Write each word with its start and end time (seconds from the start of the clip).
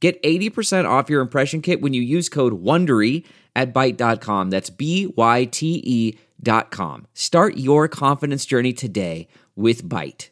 Get 0.00 0.22
80% 0.22 0.88
off 0.88 1.10
your 1.10 1.20
impression 1.20 1.60
kit 1.60 1.80
when 1.80 1.92
you 1.92 2.02
use 2.02 2.28
code 2.28 2.62
WONDERY 2.62 3.24
at 3.56 3.74
Byte.com. 3.74 4.50
That's 4.50 4.70
B-Y-T-E 4.70 6.18
dot 6.40 6.70
com. 6.70 7.06
Start 7.14 7.56
your 7.56 7.88
confidence 7.88 8.46
journey 8.46 8.72
today 8.72 9.26
with 9.56 9.82
Byte. 9.88 10.30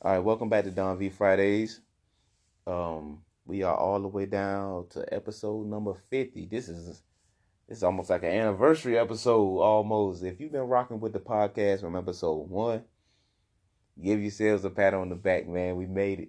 All 0.00 0.12
right, 0.12 0.18
welcome 0.18 0.48
back 0.48 0.64
to 0.64 0.70
Don 0.70 0.98
V 0.98 1.10
Fridays. 1.10 1.80
Um, 2.66 3.22
we 3.44 3.62
are 3.62 3.76
all 3.76 4.00
the 4.00 4.08
way 4.08 4.26
down 4.26 4.86
to 4.90 5.12
episode 5.12 5.66
number 5.66 5.94
50. 6.10 6.46
This 6.46 6.68
is 6.68 7.02
this 7.68 7.78
is 7.78 7.84
almost 7.84 8.10
like 8.10 8.22
an 8.22 8.30
anniversary 8.30 8.96
episode 8.96 9.58
almost. 9.58 10.22
If 10.22 10.40
you've 10.40 10.52
been 10.52 10.60
rocking 10.62 11.00
with 11.00 11.12
the 11.12 11.18
podcast 11.18 11.80
from 11.80 11.96
episode 11.96 12.48
one, 12.48 12.84
give 14.02 14.20
yourselves 14.20 14.64
a 14.64 14.70
pat 14.70 14.94
on 14.94 15.08
the 15.08 15.16
back, 15.16 15.48
man. 15.48 15.76
We 15.76 15.86
made 15.86 16.20
it 16.20 16.28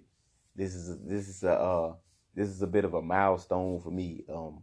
this 0.58 0.74
is 0.74 0.90
a, 0.90 0.96
this 0.96 1.28
is 1.28 1.44
a 1.44 1.52
uh, 1.52 1.94
this 2.34 2.48
is 2.48 2.60
a 2.62 2.66
bit 2.66 2.84
of 2.84 2.94
a 2.94 3.00
milestone 3.02 3.80
for 3.80 3.90
me. 3.90 4.24
Um, 4.28 4.62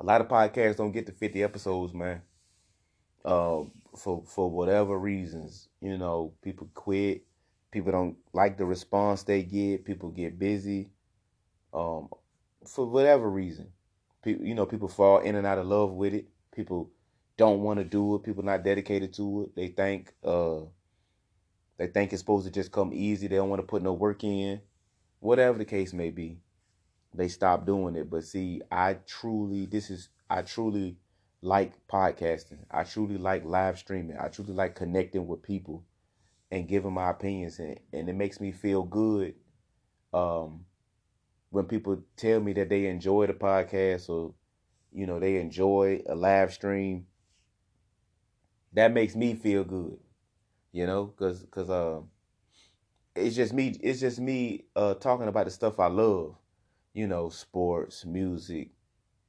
a 0.00 0.04
lot 0.04 0.20
of 0.20 0.28
podcasts 0.28 0.76
don't 0.76 0.92
get 0.92 1.06
to 1.06 1.12
50 1.12 1.42
episodes, 1.42 1.92
man. 1.92 2.22
Uh, 3.24 3.64
for 3.96 4.22
for 4.26 4.48
whatever 4.48 4.96
reasons, 4.96 5.68
you 5.80 5.98
know, 5.98 6.32
people 6.42 6.68
quit, 6.74 7.24
people 7.72 7.90
don't 7.90 8.16
like 8.32 8.56
the 8.56 8.64
response 8.64 9.24
they 9.24 9.42
get, 9.42 9.84
people 9.84 10.10
get 10.10 10.38
busy. 10.38 10.90
Um, 11.74 12.08
for 12.66 12.86
whatever 12.86 13.28
reason, 13.28 13.72
people, 14.22 14.46
you 14.46 14.54
know, 14.54 14.66
people 14.66 14.88
fall 14.88 15.18
in 15.18 15.34
and 15.34 15.46
out 15.46 15.58
of 15.58 15.66
love 15.66 15.92
with 15.92 16.14
it. 16.14 16.28
People 16.54 16.90
don't 17.36 17.62
want 17.62 17.80
to 17.80 17.84
do 17.84 18.14
it. 18.14 18.22
People 18.22 18.44
not 18.44 18.62
dedicated 18.64 19.12
to 19.14 19.42
it. 19.42 19.56
They 19.56 19.68
think 19.68 20.14
uh 20.24 20.60
they 21.78 21.86
think 21.86 22.12
it's 22.12 22.20
supposed 22.22 22.46
to 22.46 22.52
just 22.52 22.72
come 22.72 22.92
easy. 22.92 23.28
They 23.28 23.36
don't 23.36 23.50
want 23.50 23.60
to 23.60 23.66
put 23.66 23.82
no 23.82 23.92
work 23.92 24.24
in. 24.24 24.60
Whatever 25.20 25.58
the 25.58 25.64
case 25.64 25.92
may 25.92 26.10
be, 26.10 26.38
they 27.14 27.28
stop 27.28 27.66
doing 27.66 27.96
it. 27.96 28.10
But 28.10 28.24
see, 28.24 28.62
I 28.70 28.94
truly, 29.06 29.66
this 29.66 29.90
is, 29.90 30.08
I 30.30 30.42
truly 30.42 30.96
like 31.42 31.74
podcasting. 31.88 32.64
I 32.70 32.84
truly 32.84 33.18
like 33.18 33.44
live 33.44 33.78
streaming. 33.78 34.16
I 34.18 34.28
truly 34.28 34.54
like 34.54 34.74
connecting 34.74 35.26
with 35.26 35.42
people 35.42 35.84
and 36.50 36.68
giving 36.68 36.92
my 36.92 37.10
opinions. 37.10 37.58
And, 37.58 37.78
and 37.92 38.08
it 38.08 38.14
makes 38.14 38.40
me 38.40 38.52
feel 38.52 38.82
good 38.82 39.34
um, 40.14 40.64
when 41.50 41.66
people 41.66 42.02
tell 42.16 42.40
me 42.40 42.52
that 42.54 42.68
they 42.70 42.86
enjoy 42.86 43.26
the 43.26 43.34
podcast 43.34 44.08
or, 44.08 44.34
you 44.92 45.06
know, 45.06 45.20
they 45.20 45.36
enjoy 45.36 46.02
a 46.08 46.14
live 46.14 46.52
stream. 46.52 47.06
That 48.72 48.92
makes 48.92 49.16
me 49.16 49.34
feel 49.34 49.64
good 49.64 49.98
you 50.76 50.86
know, 50.86 51.06
cause 51.06 51.46
cause 51.50 51.70
uh, 51.70 52.00
it's 53.14 53.34
just 53.34 53.54
me. 53.54 53.68
It's 53.80 53.98
just 53.98 54.20
me 54.20 54.66
uh 54.76 54.92
talking 54.94 55.26
about 55.26 55.46
the 55.46 55.50
stuff 55.50 55.80
I 55.80 55.86
love, 55.86 56.36
you 56.92 57.06
know, 57.06 57.30
sports, 57.30 58.04
music, 58.04 58.72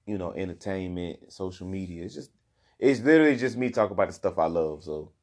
you 0.05 0.17
know, 0.17 0.33
entertainment, 0.33 1.31
social 1.31 1.65
media. 1.65 2.03
It's 2.03 2.15
just 2.15 2.31
it's 2.79 2.99
literally 2.99 3.37
just 3.37 3.55
me 3.55 3.69
talking 3.69 3.93
about 3.93 4.07
the 4.09 4.13
stuff 4.13 4.37
I 4.37 4.47
love. 4.47 4.83
So, 4.83 5.13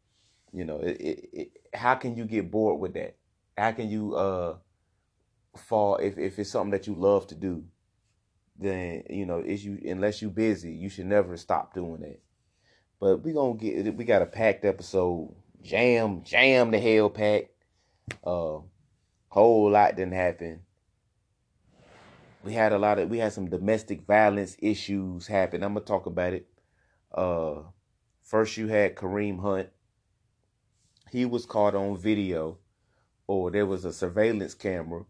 you 0.50 0.64
know, 0.64 0.78
it, 0.78 0.96
it, 0.98 1.28
it, 1.34 1.50
how 1.74 1.94
can 1.96 2.16
you 2.16 2.24
get 2.24 2.50
bored 2.50 2.80
with 2.80 2.94
that? 2.94 3.16
How 3.58 3.72
can 3.72 3.90
you 3.90 4.14
uh 4.14 4.56
fall 5.58 5.96
if 5.96 6.16
if 6.16 6.38
it's 6.38 6.50
something 6.50 6.70
that 6.70 6.86
you 6.86 6.94
love 6.94 7.26
to 7.26 7.34
do? 7.34 7.64
Then 8.58 9.02
you 9.10 9.26
know, 9.26 9.40
is 9.40 9.62
you 9.62 9.78
unless 9.84 10.22
you 10.22 10.30
busy, 10.30 10.72
you 10.72 10.88
should 10.88 11.06
never 11.06 11.36
stop 11.36 11.74
doing 11.74 12.00
that. 12.00 12.22
But 12.98 13.22
we 13.22 13.34
gonna 13.34 13.58
get 13.58 13.94
we 13.94 14.04
got 14.04 14.22
a 14.22 14.26
packed 14.26 14.64
episode 14.64 15.34
jam, 15.64 16.22
jam 16.22 16.70
the 16.70 16.78
hell 16.78 17.10
pack. 17.10 17.50
Uh, 18.22 18.58
whole 19.28 19.70
lot 19.70 19.96
didn't 19.96 20.12
happen. 20.12 20.60
We 22.44 22.52
had 22.52 22.72
a 22.72 22.78
lot 22.78 22.98
of 22.98 23.08
we 23.08 23.18
had 23.18 23.32
some 23.32 23.48
domestic 23.48 24.02
violence 24.02 24.56
issues 24.60 25.26
happen. 25.26 25.64
I'm 25.64 25.72
gonna 25.74 25.84
talk 25.84 26.06
about 26.06 26.34
it. 26.34 26.46
Uh, 27.12 27.62
first 28.22 28.56
you 28.56 28.68
had 28.68 28.94
Kareem 28.94 29.40
Hunt. 29.40 29.70
He 31.10 31.24
was 31.24 31.46
caught 31.46 31.74
on 31.74 31.96
video, 31.96 32.58
or 33.26 33.50
there 33.50 33.66
was 33.66 33.84
a 33.84 33.92
surveillance 33.92 34.52
camera 34.52 35.04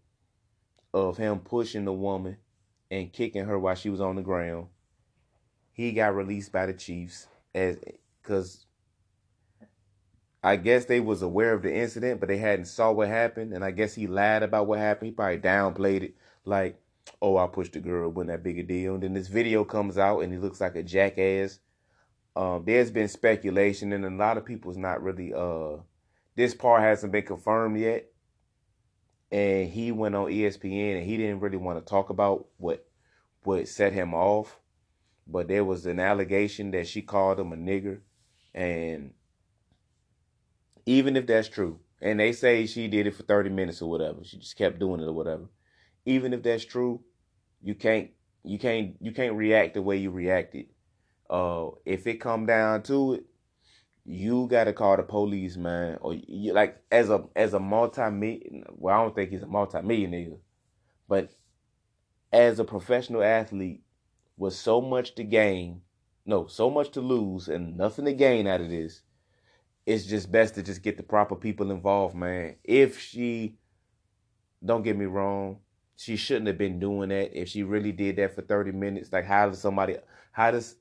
of 0.93 1.17
him 1.17 1.41
pushing 1.41 1.85
the 1.85 1.93
woman 1.93 2.37
and 2.91 3.13
kicking 3.13 3.47
her 3.47 3.59
while 3.59 3.75
she 3.75 3.91
was 3.91 4.01
on 4.01 4.15
the 4.15 4.23
ground. 4.23 4.69
He 5.73 5.91
got 5.91 6.15
released 6.15 6.53
by 6.53 6.67
the 6.67 6.75
Chiefs 6.75 7.27
as 7.53 7.79
because 8.23 8.64
I 10.44 10.56
guess 10.56 10.84
they 10.84 11.00
was 11.00 11.22
aware 11.22 11.55
of 11.55 11.62
the 11.62 11.75
incident, 11.75 12.21
but 12.21 12.28
they 12.28 12.37
hadn't 12.37 12.66
saw 12.66 12.93
what 12.93 13.09
happened, 13.09 13.55
and 13.55 13.65
I 13.65 13.71
guess 13.71 13.94
he 13.94 14.06
lied 14.06 14.43
about 14.43 14.66
what 14.66 14.78
happened. 14.78 15.06
He 15.06 15.12
probably 15.12 15.38
downplayed 15.38 16.03
it, 16.03 16.16
like, 16.44 16.78
"Oh, 17.22 17.38
I 17.38 17.47
pushed 17.47 17.72
the 17.72 17.81
girl, 17.81 18.10
wasn't 18.10 18.28
that 18.28 18.43
big 18.43 18.59
a 18.59 18.62
deal." 18.62 18.93
And 18.93 19.03
then 19.03 19.15
this 19.15 19.28
video 19.28 19.65
comes 19.65 19.97
out, 19.97 20.21
and 20.21 20.31
he 20.31 20.38
looks 20.38 20.60
like 20.60 20.77
a 20.77 20.82
jackass. 20.82 21.60
Um, 22.37 22.62
there's 22.66 22.91
been 22.91 23.09
speculation, 23.09 23.94
and 23.94 24.05
a 24.05 24.10
lot 24.10 24.37
of 24.37 24.44
people's 24.44 24.77
not 24.77 25.03
really. 25.03 25.32
Uh, 25.32 25.78
this 26.37 26.55
part 26.55 26.82
hasn't 26.82 27.12
been 27.12 27.25
confirmed 27.25 27.78
yet, 27.78 28.12
and 29.32 29.71
he 29.71 29.93
went 29.93 30.15
on 30.15 30.31
ESPN, 30.31 30.99
and 30.99 31.06
he 31.06 31.16
didn't 31.16 31.41
really 31.41 31.56
want 31.56 31.78
to 31.78 31.91
talk 31.91 32.11
about 32.11 32.49
what 32.59 32.87
what 33.44 33.66
set 33.66 33.94
him 33.94 34.12
off, 34.12 34.61
but 35.26 35.49
there 35.49 35.65
was 35.65 35.87
an 35.87 36.00
allegation 36.00 36.71
that 36.72 36.87
she 36.87 37.00
called 37.00 37.41
him 37.41 37.55
a 37.55 37.56
nigger, 37.56 38.00
and 38.53 39.15
even 40.87 41.17
if 41.17 41.27
that's 41.27 41.49
true, 41.49 41.81
and 42.00 42.21
they 42.21 42.33
say 42.33 42.67
she 42.67 42.89
did 42.89 43.06
it 43.06 43.15
for 43.15 43.22
30 43.22 43.50
minutes 43.50 43.81
or 43.81 43.91
whatever, 43.91 44.22
she 44.22 44.39
just 44.39 44.56
kept 44.56 44.78
doing 44.78 45.00
it 45.00 45.06
or 45.06 45.12
whatever. 45.12 45.45
Even 46.05 46.33
if 46.33 46.43
that's 46.43 46.65
true, 46.65 47.03
you 47.62 47.75
can't 47.75 48.11
you 48.43 48.59
can't 48.59 48.97
you 49.00 49.12
can't 49.12 49.34
react 49.34 49.75
the 49.75 49.83
way 49.83 49.97
you 49.97 50.11
reacted. 50.11 50.67
Uh, 51.31 51.71
if 51.87 52.06
it 52.06 52.21
come 52.21 52.44
down 52.44 52.83
to 52.83 53.15
it, 53.15 53.25
you 54.05 54.47
got 54.49 54.65
to 54.65 54.75
call 54.75 54.97
the 54.97 55.03
police, 55.03 55.56
man. 55.56 55.97
Or 56.03 56.15
you 56.15 56.53
like 56.53 56.83
as 56.93 57.09
a 57.09 57.25
as 57.34 57.55
a 57.55 57.61
multi 57.61 58.03
well, 58.71 58.94
I 58.94 59.03
don't 59.03 59.15
think 59.15 59.31
he's 59.31 59.43
a 59.43 59.47
multi-millionaire, 59.47 60.37
but 61.09 61.31
as 62.33 62.59
a 62.59 62.65
professional 62.65 63.23
athlete 63.23 63.83
with 64.37 64.55
so 64.55 64.81
much 64.81 65.15
to 65.15 65.25
gain, 65.25 65.81
no, 66.27 66.47
so 66.47 66.69
much 66.69 66.91
to 66.91 67.00
lose 67.00 67.49
and 67.49 67.77
nothing 67.77 68.05
to 68.05 68.12
gain 68.12 68.47
out 68.47 68.61
of 68.61 68.69
this, 68.69 69.03
it's 69.87 70.06
just 70.06 70.33
best 70.33 70.55
to 70.55 70.62
just 70.62 70.83
get 70.83 70.97
the 70.97 71.03
proper 71.03 71.37
people 71.37 71.71
involved, 71.71 72.15
man. 72.15 72.56
If 72.65 72.99
she, 72.99 73.56
don't 74.65 74.83
get 74.83 74.97
me 74.97 75.05
wrong, 75.05 75.59
she 75.97 76.17
shouldn't 76.17 76.47
have 76.47 76.59
been 76.59 76.81
doing 76.81 77.11
that. 77.11 77.39
If 77.39 77.49
she 77.49 77.62
really 77.62 77.93
did 77.93 78.17
that 78.17 78.34
for 78.34 78.43
30 78.43 78.73
minutes, 78.73 79.12
like 79.12 79.27
how 79.27 79.49
does 79.49 79.61
somebody, 79.61 79.97
how 80.33 80.50
does 80.50 80.77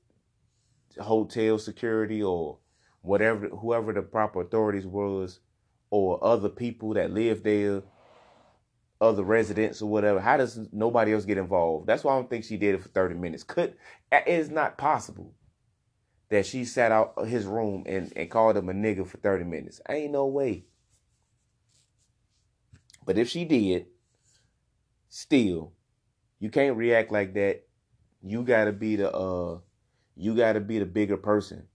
hotel 0.98 1.58
security 1.58 2.22
or 2.22 2.58
whatever, 3.02 3.48
whoever 3.48 3.92
the 3.92 4.02
proper 4.02 4.40
authorities 4.40 4.86
was, 4.86 5.40
or 5.90 6.24
other 6.24 6.48
people 6.48 6.94
that 6.94 7.12
live 7.12 7.42
there, 7.42 7.82
other 9.00 9.22
residents 9.22 9.82
or 9.82 9.90
whatever, 9.90 10.18
how 10.18 10.38
does 10.38 10.58
nobody 10.72 11.12
else 11.12 11.26
get 11.26 11.36
involved? 11.36 11.86
That's 11.86 12.02
why 12.02 12.14
I 12.14 12.16
don't 12.16 12.30
think 12.30 12.44
she 12.44 12.56
did 12.56 12.74
it 12.74 12.82
for 12.82 12.88
30 12.88 13.16
minutes. 13.16 13.44
Could, 13.44 13.74
it 14.10 14.24
is 14.26 14.50
not 14.50 14.78
possible 14.78 15.34
that 16.30 16.46
she 16.46 16.64
sat 16.64 16.92
out 16.92 17.26
his 17.26 17.46
room 17.46 17.84
and, 17.86 18.12
and 18.16 18.30
called 18.30 18.56
him 18.56 18.68
a 18.68 18.72
nigga 18.72 19.06
for 19.06 19.18
30 19.18 19.44
minutes. 19.44 19.80
Ain't 19.88 20.12
no 20.12 20.26
way. 20.26 20.64
But 23.06 23.18
if 23.18 23.28
she 23.28 23.44
did, 23.44 23.86
still, 25.08 25.72
you 26.38 26.50
can't 26.50 26.76
react 26.76 27.12
like 27.12 27.34
that. 27.34 27.64
You 28.22 28.42
gotta 28.42 28.72
be 28.72 28.96
the 28.96 29.12
uh 29.12 29.58
you 30.16 30.34
gotta 30.34 30.60
be 30.60 30.78
the 30.78 30.86
bigger 30.86 31.16
person. 31.16 31.68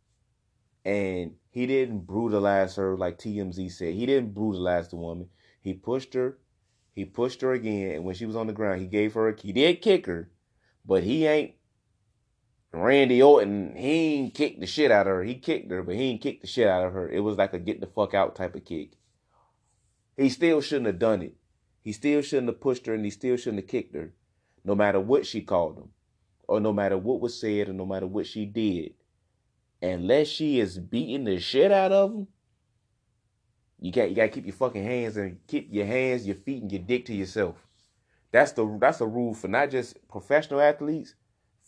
And 0.84 1.36
he 1.52 1.68
didn't 1.68 2.07
brutalize 2.07 2.75
her 2.78 2.98
like 2.98 3.19
TMZ 3.19 3.72
said. 3.72 3.94
He 3.94 4.06
didn't 4.06 4.34
brutalize 4.34 4.90
the 4.90 4.95
woman. 4.95 5.30
He 5.62 5.74
pushed 5.74 6.13
her. 6.16 6.40
He 6.95 7.06
pushed 7.06 7.42
her 7.42 7.54
again, 7.54 7.92
and 7.92 8.04
when 8.04 8.16
she 8.16 8.25
was 8.25 8.36
on 8.36 8.48
the 8.48 8.54
ground, 8.54 8.81
he 8.81 8.88
gave 8.88 9.13
her 9.13 9.30
a 9.30 9.40
he 9.40 9.54
did 9.54 9.81
kick 9.81 10.06
her, 10.07 10.30
but 10.86 11.04
he 11.04 11.25
ain't 11.28 11.54
Randy 12.71 13.21
Orton, 13.21 13.75
he 13.75 14.16
ain't 14.16 14.33
kicked 14.36 14.60
the 14.60 14.68
shit 14.68 14.92
out 14.92 15.07
of 15.07 15.13
her. 15.13 15.24
He 15.24 15.36
kicked 15.36 15.71
her, 15.71 15.81
but 15.81 15.95
he 15.95 16.04
ain't 16.04 16.21
kicked 16.21 16.42
the 16.42 16.48
shit 16.48 16.68
out 16.68 16.86
of 16.86 16.94
her. 16.94 17.10
It 17.10 17.21
was 17.21 17.38
like 17.38 17.54
a 17.54 17.60
get 17.60 17.81
the 17.81 17.88
fuck 17.88 18.13
out 18.13 18.36
type 18.36 18.56
of 18.56 18.66
kick. 18.66 18.92
He 20.16 20.30
still 20.30 20.62
shouldn't 20.62 20.88
have 20.88 21.00
done 21.00 21.21
it. 21.21 21.36
He 21.81 21.94
still 21.94 22.21
shouldn't 22.21 22.50
have 22.50 22.62
pushed 22.62 22.86
her 22.86 22.94
and 22.94 23.06
he 23.06 23.12
still 23.12 23.38
shouldn't 23.38 23.63
have 23.63 23.69
kicked 23.69 23.95
her, 23.95 24.13
no 24.63 24.75
matter 24.75 25.00
what 25.00 25.25
she 25.25 25.42
called 25.42 25.77
him, 25.77 25.89
or 26.48 26.60
no 26.60 26.71
matter 26.71 26.98
what 26.98 27.21
was 27.21 27.39
said, 27.39 27.69
or 27.69 27.74
no 27.74 27.86
matter 27.86 28.06
what 28.06 28.27
she 28.27 28.45
did. 28.45 28.94
Unless 29.81 30.27
she 30.27 30.60
is 30.60 30.77
beating 30.77 31.24
the 31.24 31.39
shit 31.39 31.71
out 31.71 31.92
of 31.92 32.12
him, 32.12 32.27
you 33.80 33.92
got 33.92 34.10
you 34.10 34.16
gotta 34.16 34.30
keep 34.30 34.45
your 34.45 34.54
fucking 34.54 34.83
hands 34.83 35.16
and 35.16 35.39
keep 35.48 35.69
your 35.71 35.86
hands, 35.86 36.27
your 36.27 36.36
feet, 36.36 36.62
and 36.62 36.71
your 36.71 36.81
dick 36.81 37.06
to 37.06 37.13
yourself. 37.13 37.66
That's 38.31 38.51
the 38.51 38.77
that's 38.80 39.01
a 39.01 39.07
rule 39.07 39.33
for 39.33 39.48
not 39.48 39.71
just 39.71 40.06
professional 40.10 40.60
athletes, 40.60 41.16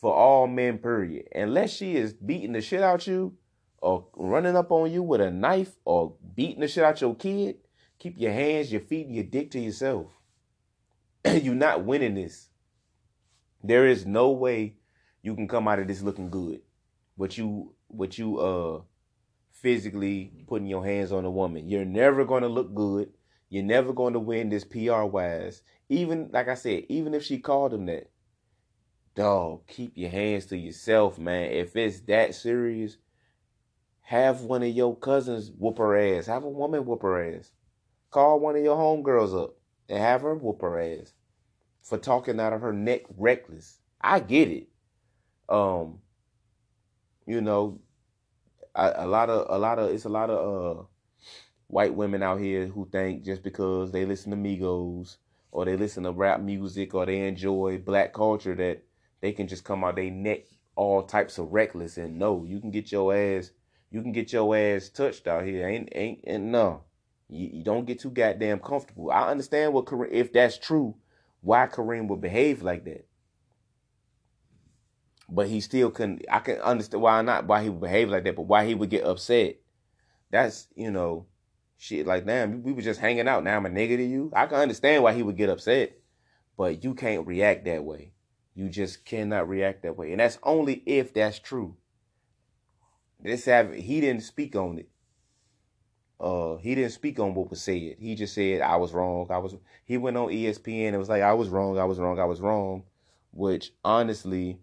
for 0.02 0.14
all 0.14 0.48
men, 0.48 0.80
period. 0.80 1.28
Unless 1.34 1.74
she 1.74 1.96
is 1.96 2.14
beating 2.14 2.54
the 2.54 2.62
shit 2.62 2.82
out 2.82 3.06
you, 3.06 3.38
or 3.78 4.08
running 4.16 4.56
up 4.56 4.72
on 4.72 4.92
you 4.92 5.04
with 5.04 5.22
a 5.22 5.32
knife, 5.32 5.76
or 5.86 6.16
beating 6.36 6.60
the 6.60 6.68
shit 6.68 6.84
out 6.84 7.00
your 7.00 7.16
kid, 7.16 7.58
keep 8.00 8.18
your 8.18 8.34
hands, 8.34 8.72
your 8.72 8.82
feet, 8.82 9.06
and 9.06 9.16
your 9.16 9.24
dick 9.24 9.52
to 9.52 9.60
yourself. 9.60 10.08
You're 11.26 11.54
not 11.54 11.86
winning 11.86 12.16
this. 12.16 12.50
There 13.64 13.86
is 13.86 14.08
no 14.08 14.32
way 14.32 14.74
you 15.22 15.36
can 15.36 15.48
come 15.48 15.68
out 15.68 15.80
of 15.80 15.88
this 15.88 16.02
looking 16.02 16.32
good. 16.32 16.62
What 17.16 17.38
you 17.38 17.76
what 17.88 18.18
you 18.18 18.40
uh 18.40 18.82
physically 19.52 20.32
putting 20.48 20.68
your 20.68 20.84
hands 20.84 21.12
on 21.12 21.26
a 21.26 21.30
woman. 21.32 21.70
You're 21.70 21.86
never 21.86 22.26
to 22.26 22.48
look 22.48 22.74
good. 22.74 23.12
You're 23.50 23.64
never 23.64 23.94
going 23.94 24.14
to 24.14 24.20
win 24.20 24.50
this 24.50 24.64
PR 24.64 25.04
wise. 25.04 25.62
Even 25.90 26.30
like 26.32 26.48
I 26.48 26.56
said, 26.56 26.86
even 26.90 27.14
if 27.14 27.24
she 27.24 27.38
called 27.38 27.74
him 27.74 27.86
that, 27.86 28.10
dog, 29.16 29.68
keep 29.68 29.94
your 29.96 30.10
hands 30.10 30.46
to 30.48 30.58
yourself, 30.58 31.18
man. 31.18 31.52
If 31.52 31.76
it's 31.76 32.02
that 32.02 32.36
serious, 32.36 32.98
have 34.02 34.42
one 34.42 34.64
of 34.64 34.70
your 34.70 34.96
cousins 34.96 35.52
whoop 35.58 35.78
her 35.78 35.98
ass. 35.98 36.26
Have 36.26 36.44
a 36.44 36.50
woman 36.50 36.86
whoop 36.86 37.02
her 37.02 37.36
ass. 37.36 37.52
Call 38.10 38.40
one 38.40 38.56
of 38.56 38.64
your 38.64 38.78
homegirls 38.78 39.42
up 39.42 39.56
and 39.88 40.00
have 40.00 40.22
her 40.22 40.36
whoop 40.36 40.62
her 40.62 40.80
ass 40.80 41.14
for 41.82 41.98
talking 41.98 42.40
out 42.40 42.54
of 42.54 42.62
her 42.62 42.74
neck 42.74 43.02
reckless. 43.18 43.80
I 44.02 44.20
get 44.20 44.50
it. 44.50 44.68
Um, 45.48 46.00
you 47.26 47.42
know, 47.42 47.80
a, 48.76 48.94
a 48.98 49.08
lot 49.08 49.30
of 49.30 49.48
a 49.50 49.58
lot 49.58 49.80
of 49.80 49.92
it's 49.92 50.06
a 50.06 50.10
lot 50.10 50.30
of 50.30 50.80
uh 50.80 50.84
white 51.68 51.94
women 51.94 52.22
out 52.22 52.40
here 52.40 52.68
who 52.68 52.88
think 52.92 53.24
just 53.24 53.44
because 53.44 53.92
they 53.92 54.06
listen 54.06 54.32
to 54.32 54.38
Migos 54.38 55.18
or 55.52 55.66
they 55.66 55.78
listen 55.78 56.04
to 56.04 56.12
rap 56.12 56.42
music 56.42 56.94
or 56.94 57.06
they 57.06 57.28
enjoy 57.28 57.78
black 57.78 58.14
culture 58.14 58.56
that 58.56 58.84
they 59.22 59.32
can 59.32 59.48
just 59.48 59.64
come 59.64 59.84
out 59.84 59.96
they 59.96 60.10
neck 60.10 60.42
all 60.76 61.04
types 61.04 61.38
of 61.38 61.54
reckless 61.54 61.98
and 61.98 62.18
no, 62.20 62.44
you 62.44 62.60
can 62.60 62.72
get 62.72 62.92
your 62.92 63.16
ass 63.16 63.52
you 63.92 64.02
can 64.02 64.14
get 64.14 64.32
your 64.32 64.56
ass 64.56 64.90
touched 64.90 65.28
out 65.28 65.44
here. 65.44 65.68
Ain't 65.68 65.90
ain't 65.92 66.22
and 66.26 66.52
no. 66.52 66.84
You, 67.30 67.50
you 67.54 67.64
don't 67.64 67.86
get 67.86 68.00
too 68.00 68.10
goddamn 68.10 68.60
comfortable. 68.60 69.12
I 69.12 69.30
understand 69.30 69.74
what 69.74 69.86
Kareem 69.86 70.12
if 70.12 70.32
that's 70.32 70.58
true, 70.58 70.96
why 71.42 71.68
Kareem 71.68 72.08
would 72.08 72.22
behave 72.22 72.64
like 72.64 72.86
that. 72.86 73.06
But 75.30 75.48
he 75.48 75.60
still 75.60 75.92
couldn't 75.92 76.26
I 76.32 76.40
can 76.40 76.58
understand 76.60 77.04
why 77.04 77.22
not 77.22 77.46
why 77.46 77.64
he 77.64 77.70
would 77.70 77.82
behave 77.82 78.10
like 78.10 78.24
that, 78.24 78.38
but 78.38 78.44
why 78.44 78.66
he 78.66 78.74
would 78.74 78.90
get 78.90 79.04
upset. 79.04 79.58
That's 80.32 80.68
you 80.74 80.90
know, 80.90 81.26
shit 81.78 82.08
like 82.08 82.26
damn, 82.26 82.64
we 82.64 82.72
were 82.72 82.82
just 82.82 83.02
hanging 83.02 83.28
out. 83.28 83.44
Now 83.44 83.58
I'm 83.58 83.66
a 83.66 83.70
nigga 83.70 83.98
to 83.98 84.04
you. 84.04 84.32
I 84.34 84.46
can 84.46 84.58
understand 84.58 85.04
why 85.04 85.14
he 85.14 85.22
would 85.22 85.38
get 85.38 85.50
upset, 85.50 85.98
but 86.56 86.82
you 86.82 86.94
can't 86.94 87.28
react 87.28 87.66
that 87.66 87.84
way. 87.84 88.14
You 88.54 88.70
just 88.70 89.06
cannot 89.06 89.48
react 89.48 89.84
that 89.84 89.98
way. 89.98 90.12
And 90.12 90.20
that's 90.20 90.38
only 90.44 90.84
if 90.86 91.14
that's 91.14 91.40
true. 91.40 91.76
This 93.20 93.46
have 93.46 93.74
he 93.74 94.02
didn't 94.02 94.24
speak 94.24 94.56
on 94.56 94.80
it. 94.80 94.90
Uh, 96.20 96.58
he 96.58 96.76
didn't 96.76 96.92
speak 96.92 97.20
on 97.20 97.34
what 97.34 97.50
was 97.50 97.62
said. 97.62 97.96
He 98.00 98.16
just 98.16 98.34
said 98.34 98.62
I 98.62 98.76
was 98.76 98.94
wrong. 98.94 99.28
I 99.30 99.38
was. 99.38 99.56
He 99.86 99.98
went 99.98 100.18
on 100.18 100.30
ESPN 100.30 100.90
and 100.90 101.00
was 101.00 101.10
like 101.10 101.22
I 101.22 101.34
was 101.34 101.50
wrong. 101.50 101.78
I 101.80 101.86
was 101.86 102.00
wrong. 102.00 102.20
I 102.20 102.26
was 102.26 102.42
wrong. 102.42 102.84
Which 103.32 103.74
honestly, 103.84 104.60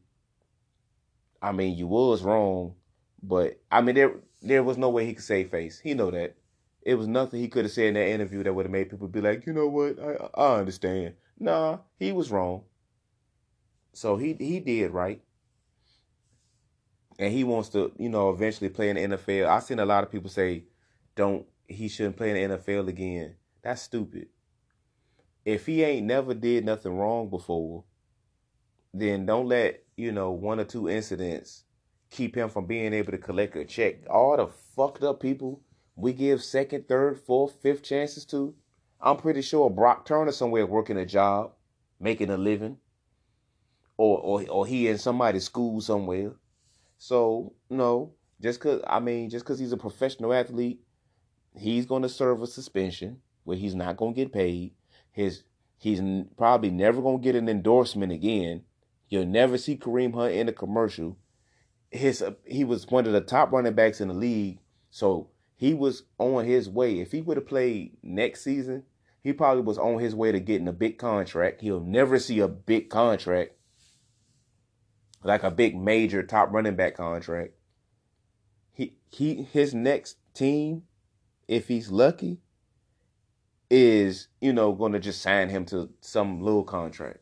I 1.41 1.53
mean, 1.53 1.77
you 1.77 1.87
was 1.87 2.23
wrong, 2.23 2.75
but 3.23 3.61
I 3.71 3.81
mean 3.81 3.95
there 3.95 4.15
there 4.43 4.63
was 4.63 4.77
no 4.77 4.91
way 4.91 5.07
he 5.07 5.15
could 5.15 5.25
save 5.25 5.51
face. 5.51 5.79
He 5.81 5.95
know 5.95 6.11
that. 6.11 6.37
It 6.83 6.95
was 6.95 7.09
nothing 7.09 7.41
he 7.41 7.49
could 7.49 7.65
have 7.65 7.73
said 7.73 7.89
in 7.89 7.95
that 7.95 8.09
interview 8.09 8.43
that 8.43 8.53
would 8.55 8.65
have 8.65 8.73
made 8.73 8.89
people 8.89 9.09
be 9.09 9.21
like, 9.21 9.47
you 9.47 9.53
know 9.53 9.69
what, 9.69 9.99
I 9.99 10.41
I 10.41 10.59
understand. 10.59 11.15
Nah, 11.39 11.79
he 11.99 12.13
was 12.13 12.31
wrong. 12.31 12.63
So 13.99 14.17
he 14.17 14.33
he 14.35 14.61
did 14.61 14.93
right. 14.93 15.21
And 17.19 17.33
he 17.33 17.43
wants 17.43 17.69
to, 17.71 17.91
you 17.99 18.09
know, 18.09 18.31
eventually 18.31 18.71
play 18.71 18.91
in 18.91 18.95
the 18.95 19.17
NFL. 19.17 19.49
I've 19.49 19.65
seen 19.65 19.81
a 19.81 19.85
lot 19.85 20.05
of 20.05 20.13
people 20.13 20.31
say, 20.31 20.67
don't 21.17 21.45
he 21.67 21.89
shouldn't 21.89 22.17
play 22.17 22.31
in 22.31 22.49
the 22.49 22.57
NFL 22.59 22.87
again. 22.87 23.35
That's 23.61 23.83
stupid. 23.83 24.29
If 25.45 25.67
he 25.67 25.83
ain't 25.83 26.07
never 26.07 26.33
did 26.33 26.65
nothing 26.65 26.97
wrong 26.97 27.29
before, 27.29 27.83
then 28.95 29.27
don't 29.27 29.49
let, 29.49 29.83
you 29.97 30.13
know, 30.13 30.31
one 30.31 30.61
or 30.61 30.65
two 30.65 30.89
incidents 30.89 31.65
keep 32.09 32.37
him 32.37 32.51
from 32.51 32.67
being 32.67 32.93
able 32.93 33.11
to 33.11 33.19
collect 33.19 33.57
a 33.57 33.65
check. 33.65 34.09
All 34.09 34.37
the 34.37 34.47
fucked 34.47 35.03
up 35.03 35.19
people 35.19 35.61
we 35.97 36.13
give 36.13 36.45
second, 36.45 36.87
third, 36.87 37.19
fourth, 37.19 37.61
fifth 37.61 37.83
chances 37.83 38.25
to, 38.27 38.55
I'm 39.01 39.17
pretty 39.17 39.43
sure 39.43 39.69
Brock 39.69 40.07
Turner 40.07 40.31
somewhere 40.31 40.67
working 40.67 40.99
a 40.99 41.05
job, 41.05 41.51
making 41.99 42.31
a 42.31 42.37
living. 42.37 42.79
Or 43.99 44.19
or 44.19 44.49
or 44.49 44.67
he 44.67 44.89
in 44.89 44.97
somebody's 44.97 45.45
school 45.45 45.83
somewhere. 45.83 46.33
So, 46.97 47.53
no, 47.69 48.15
just 48.41 48.61
cause 48.61 48.81
I 48.87 49.01
mean, 49.01 49.29
just 49.29 49.45
cause 49.45 49.59
he's 49.59 49.73
a 49.73 49.77
professional 49.77 50.33
athlete, 50.33 50.81
he's 51.55 51.85
gonna 51.85 52.09
serve 52.09 52.41
a 52.41 52.47
suspension 52.47 53.21
where 53.45 53.57
he's 53.57 53.75
not 53.75 53.97
gonna 53.97 54.15
get 54.15 54.33
paid. 54.33 54.73
His 55.11 55.43
he's 55.79 56.01
probably 56.37 56.71
never 56.71 57.03
gonna 57.03 57.19
get 57.19 57.37
an 57.37 57.49
endorsement 57.49 58.13
again. 58.13 58.63
You'll 59.09 59.27
never 59.27 59.59
see 59.59 59.77
Kareem 59.77 60.15
Hunt 60.15 60.33
in 60.33 60.49
a 60.49 60.53
commercial. 60.53 61.19
His 61.91 62.23
uh, 62.23 62.33
he 62.47 62.65
was 62.65 62.87
one 62.87 63.07
of 63.07 63.13
the 63.13 63.21
top 63.21 63.53
running 63.53 63.75
backs 63.75 64.01
in 64.01 64.09
the 64.09 64.15
league, 64.15 64.59
so 64.91 65.29
he 65.57 65.75
was 65.75 66.05
on 66.19 66.45
his 66.45 66.69
way. 66.69 67.01
If 67.01 67.13
he 67.13 67.21
would 67.21 67.37
have 67.37 67.47
played 67.47 67.97
next 68.03 68.43
season, 68.43 68.85
he 69.23 69.33
probably 69.33 69.63
was 69.63 69.79
on 69.79 69.99
his 69.99 70.15
way 70.15 70.31
to 70.31 70.41
getting 70.41 70.69
a 70.69 70.73
big 70.73 70.99
contract. 70.99 71.63
He'll 71.63 71.81
never 71.81 72.19
see 72.19 72.39
a 72.39 72.49
big 72.49 72.91
contract, 72.91 73.53
like 75.23 75.43
a 75.43 75.51
big 75.51 75.77
major 75.77 76.23
top 76.23 76.53
running 76.53 76.77
back 76.77 76.97
contract. 76.97 77.55
He 78.73 78.95
he 79.11 79.43
his 79.43 79.75
next 79.75 80.17
team, 80.35 80.83
if 81.47 81.69
he's 81.69 81.91
lucky, 81.91 82.39
is 83.71 84.29
you 84.41 84.53
know 84.53 84.75
to 84.75 84.99
just 84.99 85.23
sign 85.23 85.49
him 85.49 85.65
to 85.67 85.91
some 86.01 86.41
little 86.41 86.65
contract, 86.65 87.19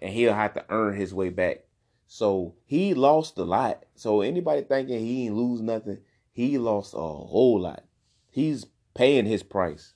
and 0.00 0.12
he'll 0.12 0.34
have 0.34 0.54
to 0.54 0.64
earn 0.68 0.96
his 0.96 1.14
way 1.14 1.30
back. 1.30 1.64
So 2.06 2.54
he 2.64 2.94
lost 2.94 3.38
a 3.38 3.44
lot. 3.44 3.84
So 3.94 4.20
anybody 4.20 4.62
thinking 4.62 4.98
he 4.98 5.26
ain't 5.26 5.36
lose 5.36 5.60
nothing, 5.60 5.98
he 6.32 6.58
lost 6.58 6.94
a 6.94 6.98
whole 6.98 7.60
lot. 7.60 7.84
He's 8.30 8.66
paying 8.94 9.26
his 9.26 9.42
price. 9.42 9.94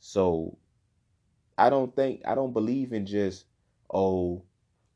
So 0.00 0.58
I 1.56 1.70
don't 1.70 1.94
think 1.94 2.22
I 2.26 2.34
don't 2.34 2.52
believe 2.52 2.92
in 2.92 3.06
just 3.06 3.44
oh, 3.92 4.42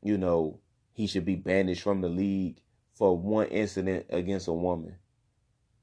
you 0.01 0.17
know, 0.17 0.59
he 0.95 1.07
should 1.07 1.25
be 1.25 1.35
banished 1.35 1.83
from 1.83 1.99
the 1.99 2.07
league 2.07 2.61
for 2.93 3.17
one 3.17 3.47
incident 3.47 4.05
against 4.09 4.47
a 4.47 4.53
woman. 4.53 4.95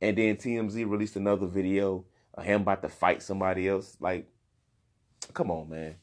And 0.01 0.17
then 0.17 0.37
TMZ 0.37 0.91
released 0.91 1.17
another 1.17 1.47
video 1.47 2.07
of 2.33 2.45
him 2.45 2.63
about 2.63 2.81
to 2.81 2.89
fight 2.89 3.23
somebody 3.23 3.69
else. 3.69 3.95
Like, 4.01 4.27
come 5.35 5.51
on, 5.51 5.69
man. 5.69 5.97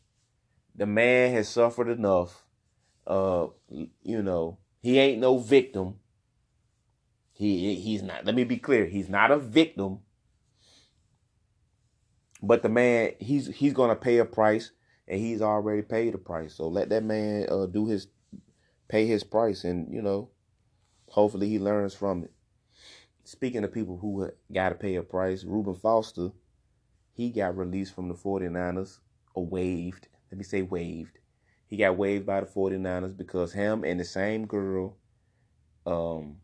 The 0.75 0.85
man 0.85 1.33
has 1.33 1.49
suffered 1.49 1.89
enough. 1.89 2.45
Uh, 3.07 3.47
you 3.67 4.21
know, 4.21 4.59
he 4.79 4.99
ain't 4.99 5.19
no 5.19 5.39
victim. 5.39 5.95
He 7.33 7.75
he's 7.75 8.03
not. 8.03 8.25
Let 8.25 8.35
me 8.35 8.43
be 8.43 8.57
clear. 8.57 8.85
He's 8.85 9.09
not 9.09 9.31
a 9.31 9.39
victim. 9.39 10.01
But 12.43 12.61
the 12.61 12.69
man, 12.69 13.13
he's 13.19 13.47
he's 13.47 13.73
gonna 13.73 13.95
pay 13.95 14.19
a 14.19 14.25
price, 14.25 14.71
and 15.07 15.19
he's 15.19 15.41
already 15.41 15.81
paid 15.81 16.13
a 16.13 16.19
price. 16.19 16.53
So 16.53 16.67
let 16.67 16.89
that 16.89 17.03
man 17.03 17.47
uh, 17.49 17.65
do 17.65 17.87
his 17.87 18.07
pay 18.89 19.05
his 19.05 19.23
price, 19.23 19.63
and 19.63 19.93
you 19.93 20.01
know, 20.01 20.29
hopefully 21.07 21.47
he 21.47 21.59
learns 21.59 21.93
from 21.93 22.25
it. 22.25 22.31
Speaking 23.23 23.63
of 23.63 23.71
people 23.71 23.97
who 23.97 24.29
got 24.51 24.69
to 24.69 24.75
pay 24.75 24.95
a 24.95 25.03
price, 25.03 25.43
Reuben 25.45 25.75
Foster, 25.75 26.31
he 27.13 27.29
got 27.29 27.55
released 27.55 27.93
from 27.93 28.09
the 28.09 28.15
49ers, 28.15 28.99
or 29.33 29.45
waived. 29.45 30.07
Let 30.31 30.37
me 30.37 30.43
say 30.43 30.63
waived. 30.63 31.19
He 31.67 31.77
got 31.77 31.97
waived 31.97 32.25
by 32.25 32.41
the 32.41 32.47
49ers 32.47 33.15
because 33.15 33.53
him 33.53 33.83
and 33.83 33.99
the 33.99 34.05
same 34.05 34.47
girl 34.47 34.97
um 35.85 36.37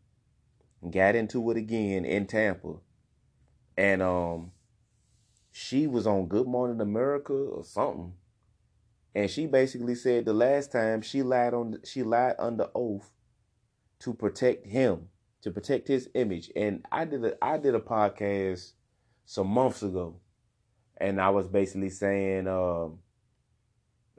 got 0.90 1.14
into 1.16 1.50
it 1.50 1.56
again 1.56 2.04
in 2.04 2.26
Tampa. 2.26 2.74
And 3.76 4.02
um 4.02 4.52
she 5.50 5.86
was 5.86 6.06
on 6.06 6.26
Good 6.28 6.46
Morning 6.46 6.80
America 6.80 7.32
or 7.32 7.64
something. 7.64 8.12
And 9.16 9.30
she 9.30 9.46
basically 9.46 9.94
said 9.94 10.26
the 10.26 10.34
last 10.34 10.70
time 10.70 11.00
she 11.00 11.22
lied 11.22 11.54
on 11.54 11.78
she 11.84 12.02
lied 12.02 12.34
under 12.38 12.68
oath 12.74 13.10
to 14.00 14.12
protect 14.12 14.66
him, 14.66 15.08
to 15.40 15.50
protect 15.50 15.88
his 15.88 16.10
image. 16.12 16.50
And 16.54 16.84
I 16.92 17.06
did 17.06 17.24
a 17.24 17.32
I 17.42 17.56
did 17.56 17.74
a 17.74 17.80
podcast 17.80 18.74
some 19.24 19.46
months 19.46 19.82
ago. 19.82 20.20
And 20.98 21.18
I 21.18 21.30
was 21.30 21.48
basically 21.48 21.88
saying 21.88 22.46
um 22.46 22.98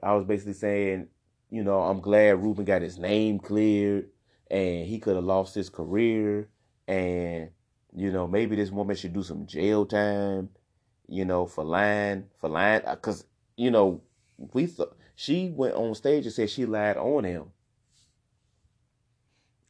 I 0.02 0.14
was 0.14 0.24
basically 0.24 0.54
saying, 0.54 1.06
you 1.48 1.62
know, 1.62 1.78
I'm 1.78 2.00
glad 2.00 2.42
Reuben 2.42 2.64
got 2.64 2.82
his 2.82 2.98
name 2.98 3.38
cleared 3.38 4.08
and 4.50 4.84
he 4.84 4.98
could 4.98 5.14
have 5.14 5.24
lost 5.24 5.54
his 5.54 5.70
career 5.70 6.48
and 6.88 7.50
you 7.94 8.10
know 8.10 8.26
maybe 8.26 8.56
this 8.56 8.72
woman 8.72 8.96
should 8.96 9.12
do 9.12 9.22
some 9.22 9.46
jail 9.46 9.86
time 9.86 10.48
you 11.06 11.24
know 11.24 11.46
for 11.46 11.62
lying 11.62 12.24
for 12.40 12.48
lying 12.48 12.82
because 12.90 13.24
you 13.56 13.70
know 13.70 14.02
we 14.38 14.66
thought 14.66 14.96
she 15.14 15.50
went 15.50 15.74
on 15.74 15.94
stage 15.94 16.24
and 16.24 16.32
said 16.34 16.50
she 16.50 16.66
lied 16.66 16.96
on 16.96 17.24
him 17.24 17.46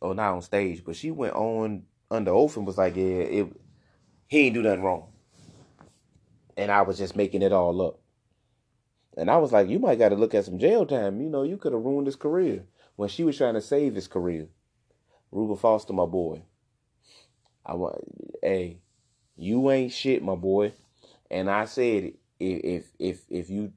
oh 0.03 0.13
not 0.13 0.35
on 0.35 0.43
stage 0.43 0.85
but 0.85 0.97
she 0.97 1.11
went 1.11 1.35
on 1.35 1.83
under 2.11 2.31
oath 2.31 2.57
and 2.57 2.67
was 2.67 2.79
like 2.79 2.97
yeah 2.97 3.05
it 3.05 3.47
he 4.27 4.41
ain't 4.41 4.55
do 4.55 4.63
nothing 4.63 4.83
wrong 4.83 5.09
and 6.57 6.71
i 6.71 6.83
was 6.83 6.99
just 6.99 7.17
making 7.17 7.43
it 7.43 7.53
all 7.53 7.83
up 7.83 7.99
and 9.17 9.31
i 9.31 9.37
was 9.37 9.53
like 9.53 9.69
you 9.69 9.79
might 9.79 9.99
got 9.99 10.11
to 10.11 10.17
look 10.17 10.35
at 10.35 10.45
some 10.45 10.59
jail 10.59 10.87
time 10.87 11.21
you 11.21 11.29
know 11.29 11.43
you 11.43 11.57
could 11.57 11.73
have 11.73 11.83
ruined 11.83 12.07
his 12.07 12.17
career 12.17 12.65
when 12.97 13.09
she 13.09 13.25
was 13.25 13.37
trying 13.37 13.55
to 13.55 13.61
save 13.61 13.95
his 13.95 14.09
career 14.09 14.49
Reuben 15.31 15.57
Foster, 15.57 15.93
my 15.93 16.07
boy. 16.07 16.43
I 17.65 17.75
want, 17.75 17.97
hey, 18.43 18.79
you 19.37 19.71
ain't 19.71 19.93
shit, 19.93 20.23
my 20.23 20.35
boy. 20.35 20.73
And 21.31 21.51
I 21.51 21.67
said 21.67 22.05
it. 22.05 22.15
If 22.41 22.93
if 23.01 23.23
if 23.29 23.51
you, 23.51 23.73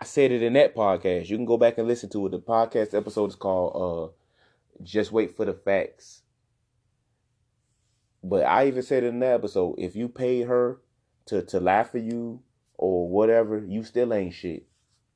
I 0.00 0.04
said 0.04 0.32
it 0.32 0.42
in 0.42 0.54
that 0.54 0.74
podcast. 0.74 1.28
You 1.28 1.36
can 1.36 1.44
go 1.44 1.56
back 1.56 1.78
and 1.78 1.86
listen 1.86 2.08
to 2.10 2.26
it. 2.26 2.30
The 2.30 2.38
podcast 2.38 2.94
episode 2.94 3.30
is 3.30 3.36
called 3.36 4.12
uh, 4.80 4.82
"Just 4.82 5.12
Wait 5.12 5.36
for 5.36 5.44
the 5.44 5.52
Facts." 5.52 6.22
But 8.24 8.44
I 8.44 8.68
even 8.68 8.82
said 8.82 9.04
in 9.04 9.18
that 9.20 9.34
episode, 9.34 9.74
if 9.78 9.96
you 9.96 10.08
paid 10.08 10.46
her 10.46 10.80
to 11.26 11.42
to 11.42 11.60
lie 11.60 11.84
for 11.84 11.98
you 11.98 12.42
or 12.78 13.08
whatever, 13.08 13.58
you 13.58 13.84
still 13.84 14.14
ain't 14.14 14.34
shit. 14.34 14.66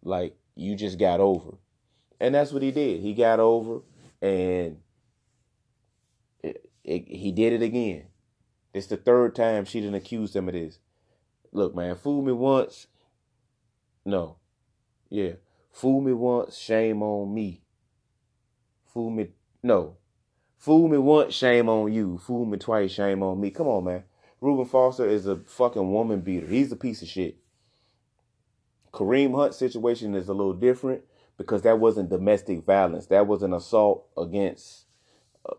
Like 0.02 0.37
you 0.54 0.76
just 0.76 0.99
got 0.99 1.21
over, 1.21 1.56
and 2.21 2.35
that's 2.35 2.52
what 2.52 2.62
he 2.62 2.71
did. 2.71 3.00
He 3.00 3.14
got 3.14 3.40
over, 3.40 3.80
and 4.21 4.78
it, 6.42 7.09
he 7.09 7.33
did 7.33 7.52
it 7.52 7.62
again. 7.62 8.04
It's 8.73 8.87
the 8.87 8.97
third 8.97 9.35
time 9.35 9.64
she 9.64 9.80
didn't 9.80 9.97
accuse 9.97 10.37
him 10.37 10.49
of 10.49 10.54
this. 10.54 10.78
Look, 11.52 11.75
man, 11.75 11.97
fool 11.97 12.23
me 12.23 12.33
once. 12.33 12.88
No. 14.04 14.37
Yeah. 15.10 15.32
Fool 15.72 16.00
me 16.00 16.12
once, 16.12 16.56
shame 16.56 17.02
on 17.02 17.32
me. 17.34 17.62
Fool 18.86 19.10
me. 19.10 19.28
No. 19.62 19.96
Fool 20.58 20.88
me 20.88 20.98
once, 20.98 21.34
shame 21.34 21.68
on 21.68 21.92
you. 21.92 22.18
Fool 22.18 22.46
me 22.46 22.58
twice, 22.58 22.92
shame 22.92 23.22
on 23.22 23.40
me. 23.40 23.50
Come 23.50 23.66
on, 23.66 23.84
man. 23.84 24.04
Reuben 24.40 24.64
Foster 24.64 25.08
is 25.08 25.26
a 25.26 25.36
fucking 25.36 25.92
woman 25.92 26.20
beater. 26.20 26.46
He's 26.46 26.72
a 26.72 26.76
piece 26.76 27.02
of 27.02 27.08
shit. 27.08 27.36
Kareem 28.92 29.34
Hunt 29.34 29.54
situation 29.54 30.14
is 30.14 30.28
a 30.28 30.34
little 30.34 30.54
different 30.54 31.02
because 31.36 31.62
that 31.62 31.78
wasn't 31.78 32.08
domestic 32.08 32.64
violence. 32.64 33.06
That 33.06 33.26
was 33.26 33.42
an 33.42 33.52
assault 33.52 34.06
against 34.16 34.86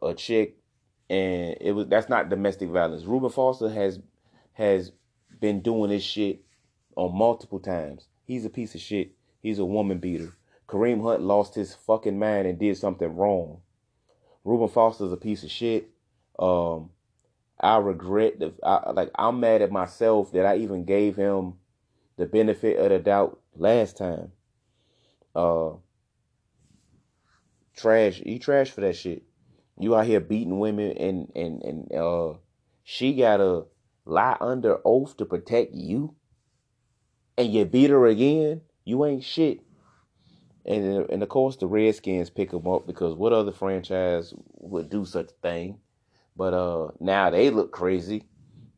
a 0.02 0.14
chick 0.14 0.58
and 1.10 1.56
it 1.62 1.72
was 1.72 1.88
that's 1.88 2.10
not 2.10 2.30
domestic 2.30 2.70
violence. 2.70 3.06
Reuben 3.06 3.30
Foster 3.30 3.70
has 3.70 4.00
has 4.54 4.92
been 5.40 5.62
doing 5.62 5.92
this 5.92 6.04
shit 6.04 6.42
on 6.96 7.16
multiple 7.16 7.60
times. 7.60 8.08
He's 8.26 8.46
a 8.46 8.50
piece 8.50 8.76
of 8.76 8.82
shit. 8.82 9.12
He's 9.48 9.60
a 9.60 9.66
woman 9.66 10.00
beater. 10.00 10.34
Kareem 10.68 11.02
Hunt 11.02 11.22
lost 11.22 11.56
his 11.56 11.74
fucking 11.74 12.20
mind 12.20 12.48
and 12.48 12.60
did 12.60 12.76
something 12.76 13.16
wrong. 13.16 13.62
Reuben 14.44 14.68
Foster's 14.68 15.14
a 15.14 15.16
piece 15.16 15.42
of 15.46 15.50
shit. 15.50 15.90
Um, 16.38 16.90
I 17.58 17.78
regret 17.78 18.40
the 18.40 18.54
I, 18.62 18.92
like 18.92 19.10
I'm 19.16 19.40
mad 19.40 19.62
at 19.62 19.72
myself 19.72 20.34
that 20.34 20.46
I 20.46 20.58
even 20.58 20.84
gave 20.84 21.16
him 21.16 21.54
the 22.18 22.26
benefit 22.26 22.78
of 22.78 22.90
the 22.90 23.00
doubt 23.00 23.40
last 23.56 23.96
time. 23.96 24.34
Uh, 25.34 25.76
trash. 27.74 28.22
you 28.26 28.40
trash 28.40 28.70
for 28.70 28.82
that 28.82 28.98
shit. 28.98 29.24
You 29.80 29.96
out 29.96 30.08
here 30.08 30.20
beating 30.20 30.60
women 30.60 30.92
and 30.98 31.32
and 31.38 31.64
and 31.64 31.94
uh 31.94 32.34
she 32.84 33.16
gotta 33.16 33.64
lie 34.04 34.36
under 34.42 34.80
oath 34.84 35.16
to 35.16 35.26
protect 35.26 35.74
you 35.74 36.16
and 37.38 37.54
you 37.54 37.64
beat 37.64 37.92
her 37.92 38.08
again, 38.08 38.62
you 38.88 39.06
ain't 39.06 39.24
shit. 39.24 39.62
And 40.66 41.10
and 41.10 41.24
of 41.24 41.30
course 41.30 41.56
the 41.58 41.68
Redskins 41.68 42.30
pick 42.30 42.52
him 42.52 42.68
up 42.68 42.88
because 42.88 43.16
what 43.16 43.34
other 43.34 43.52
franchise 43.52 44.34
would 44.56 44.90
do 44.90 45.06
such 45.06 45.32
a 45.32 45.42
thing? 45.42 45.80
But 46.36 46.54
uh 46.54 46.90
now 47.00 47.30
they 47.30 47.50
look 47.50 47.72
crazy 47.72 48.26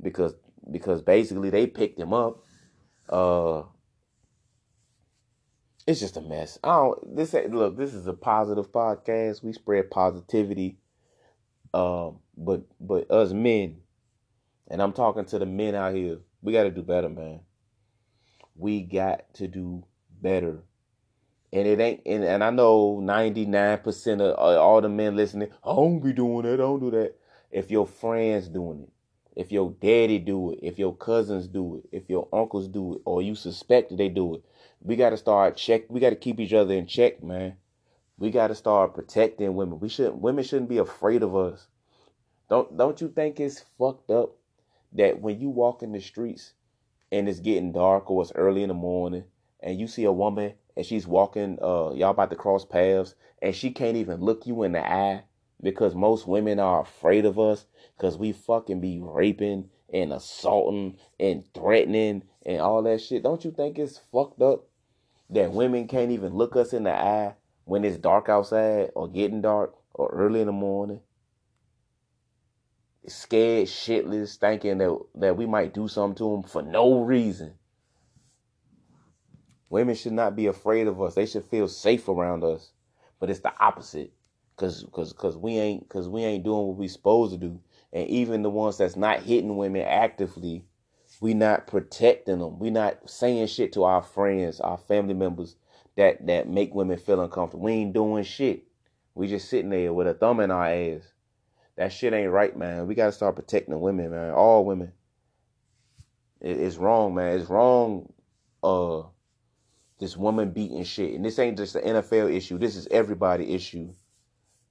because 0.01 0.35
because 0.71 1.01
basically 1.01 1.49
they 1.49 1.67
picked 1.67 1.99
him 1.99 2.13
up. 2.13 2.43
Uh 3.09 3.63
it's 5.87 5.99
just 5.99 6.17
a 6.17 6.21
mess. 6.21 6.59
I 6.63 6.75
don't 6.75 7.15
this 7.15 7.33
look, 7.33 7.77
this 7.77 7.93
is 7.93 8.05
a 8.05 8.13
positive 8.13 8.71
podcast. 8.71 9.43
We 9.43 9.53
spread 9.53 9.89
positivity 9.89 10.77
um, 11.73 12.19
but 12.37 12.63
but 12.79 13.09
us 13.11 13.31
men, 13.31 13.77
and 14.69 14.81
I'm 14.81 14.93
talking 14.93 15.25
to 15.25 15.39
the 15.39 15.45
men 15.45 15.75
out 15.75 15.93
here, 15.93 16.17
we 16.41 16.53
got 16.53 16.63
to 16.63 16.71
do 16.71 16.81
better, 16.81 17.09
man. 17.09 17.41
We 18.55 18.81
got 18.81 19.33
to 19.35 19.47
do 19.47 19.85
better. 20.21 20.63
And 21.51 21.67
it 21.67 21.79
ain't, 21.79 22.01
and, 22.05 22.23
and 22.23 22.43
I 22.43 22.51
know 22.51 22.99
99% 23.01 24.21
of 24.21 24.37
uh, 24.37 24.61
all 24.61 24.81
the 24.81 24.89
men 24.89 25.15
listening, 25.15 25.49
I 25.63 25.69
don't 25.69 25.99
be 25.99 26.13
doing 26.13 26.43
that, 26.43 26.53
I 26.53 26.57
don't 26.57 26.79
do 26.79 26.91
that. 26.91 27.15
If 27.51 27.71
your 27.71 27.87
friends 27.87 28.47
doing 28.47 28.81
it, 28.83 28.89
if 29.35 29.51
your 29.51 29.71
daddy 29.81 30.19
do 30.19 30.51
it, 30.51 30.59
if 30.61 30.77
your 30.77 30.95
cousins 30.95 31.47
do 31.47 31.77
it, 31.77 31.95
if 31.95 32.09
your 32.09 32.27
uncles 32.31 32.67
do 32.67 32.95
it, 32.95 33.01
or 33.05 33.21
you 33.21 33.33
suspect 33.33 33.89
that 33.89 33.97
they 33.97 34.09
do 34.09 34.35
it, 34.35 34.43
we 34.81 34.95
got 34.95 35.11
to 35.11 35.17
start 35.17 35.57
check. 35.57 35.83
We 35.89 35.99
got 35.99 36.11
to 36.11 36.15
keep 36.15 36.39
each 36.39 36.53
other 36.53 36.73
in 36.73 36.87
check, 36.87 37.23
man. 37.23 37.55
We 38.17 38.31
got 38.31 38.47
to 38.47 38.55
start 38.55 38.93
protecting 38.93 39.55
women. 39.55 39.79
We 39.79 39.89
shouldn't. 39.89 40.17
Women 40.17 40.43
shouldn't 40.43 40.69
be 40.69 40.77
afraid 40.77 41.23
of 41.23 41.35
us. 41.35 41.67
Don't 42.49 42.77
don't 42.77 42.99
you 42.99 43.09
think 43.09 43.39
it's 43.39 43.63
fucked 43.77 44.09
up 44.11 44.35
that 44.93 45.21
when 45.21 45.39
you 45.39 45.49
walk 45.49 45.83
in 45.83 45.91
the 45.91 46.01
streets 46.01 46.53
and 47.11 47.29
it's 47.29 47.39
getting 47.39 47.71
dark 47.71 48.09
or 48.09 48.21
it's 48.21 48.31
early 48.35 48.63
in 48.63 48.69
the 48.69 48.73
morning 48.73 49.23
and 49.61 49.79
you 49.79 49.87
see 49.87 50.05
a 50.05 50.11
woman 50.11 50.53
and 50.75 50.85
she's 50.85 51.07
walking, 51.07 51.57
uh, 51.61 51.91
y'all 51.93 52.11
about 52.11 52.29
to 52.29 52.35
cross 52.35 52.65
paths 52.65 53.15
and 53.41 53.55
she 53.55 53.71
can't 53.71 53.97
even 53.97 54.21
look 54.21 54.45
you 54.47 54.63
in 54.63 54.73
the 54.73 54.85
eye 54.85 55.23
because 55.61 55.95
most 55.95 56.27
women 56.27 56.59
are 56.59 56.81
afraid 56.81 57.25
of 57.25 57.39
us 57.39 57.65
because 57.97 58.17
we 58.17 58.31
fucking 58.31 58.79
be 58.79 58.99
raping 59.01 59.69
and 59.93 60.13
assaulting 60.13 60.97
and 61.19 61.43
threatening 61.53 62.23
and 62.45 62.61
all 62.61 62.81
that 62.83 63.01
shit. 63.01 63.23
Don't 63.23 63.43
you 63.43 63.51
think 63.51 63.77
it's 63.77 63.99
fucked 64.11 64.41
up 64.41 64.65
that 65.29 65.51
women 65.51 65.87
can't 65.87 66.11
even 66.11 66.33
look 66.33 66.55
us 66.55 66.73
in 66.73 66.83
the 66.83 66.93
eye 66.93 67.35
when 67.65 67.85
it's 67.85 67.97
dark 67.97 68.29
outside 68.29 68.89
or 68.95 69.07
getting 69.07 69.41
dark 69.41 69.75
or 69.93 70.09
early 70.09 70.41
in 70.41 70.47
the 70.47 70.51
morning, 70.51 71.01
scared 73.07 73.67
shitless, 73.67 74.37
thinking 74.37 74.79
that 74.79 74.97
that 75.15 75.37
we 75.37 75.45
might 75.45 75.73
do 75.73 75.87
something 75.87 76.15
to 76.15 76.31
them 76.31 76.43
for 76.43 76.61
no 76.61 77.01
reason. 77.01 77.53
Women 79.69 79.95
should 79.95 80.13
not 80.13 80.35
be 80.35 80.47
afraid 80.47 80.87
of 80.87 81.01
us. 81.01 81.15
They 81.15 81.25
should 81.25 81.45
feel 81.45 81.67
safe 81.67 82.07
around 82.07 82.43
us. 82.43 82.71
But 83.19 83.29
it's 83.29 83.41
the 83.41 83.53
opposite. 83.59 84.11
Cause 84.57 84.85
cause 84.91 85.13
cause 85.13 85.37
we 85.37 85.57
ain't 85.57 85.87
cause 85.87 86.09
we 86.09 86.23
ain't 86.23 86.43
doing 86.43 86.67
what 86.67 86.77
we 86.77 86.87
supposed 86.87 87.31
to 87.31 87.37
do. 87.37 87.61
And 87.93 88.07
even 88.09 88.41
the 88.41 88.49
ones 88.49 88.77
that's 88.77 88.97
not 88.97 89.23
hitting 89.23 89.55
women 89.55 89.83
actively, 89.83 90.65
we 91.21 91.33
not 91.33 91.67
protecting 91.67 92.39
them. 92.39 92.59
We 92.59 92.69
not 92.69 93.09
saying 93.09 93.47
shit 93.47 93.71
to 93.73 93.85
our 93.85 94.01
friends, 94.01 94.59
our 94.59 94.77
family 94.77 95.13
members 95.13 95.55
that 95.95 96.25
that 96.27 96.49
make 96.49 96.73
women 96.73 96.97
feel 96.97 97.21
uncomfortable. 97.21 97.65
We 97.65 97.71
ain't 97.73 97.93
doing 97.93 98.23
shit. 98.25 98.65
We 99.15 99.27
just 99.27 99.49
sitting 99.49 99.69
there 99.69 99.93
with 99.93 100.07
a 100.07 100.13
thumb 100.13 100.39
in 100.41 100.51
our 100.51 100.67
ass. 100.67 101.03
That 101.77 101.93
shit 101.93 102.13
ain't 102.13 102.31
right, 102.31 102.55
man. 102.57 102.87
We 102.87 102.95
gotta 102.95 103.13
start 103.13 103.37
protecting 103.37 103.79
women, 103.79 104.11
man. 104.11 104.31
All 104.31 104.65
women. 104.65 104.91
It, 106.41 106.57
it's 106.59 106.75
wrong, 106.77 107.15
man. 107.15 107.39
It's 107.39 107.49
wrong. 107.49 108.11
Uh, 108.61 109.03
this 109.99 110.17
woman 110.17 110.51
beating 110.51 110.83
shit, 110.83 111.13
and 111.13 111.25
this 111.25 111.39
ain't 111.39 111.57
just 111.57 111.75
an 111.75 111.83
NFL 111.83 112.33
issue. 112.33 112.57
This 112.57 112.75
is 112.75 112.87
everybody 112.91 113.53
issue. 113.53 113.93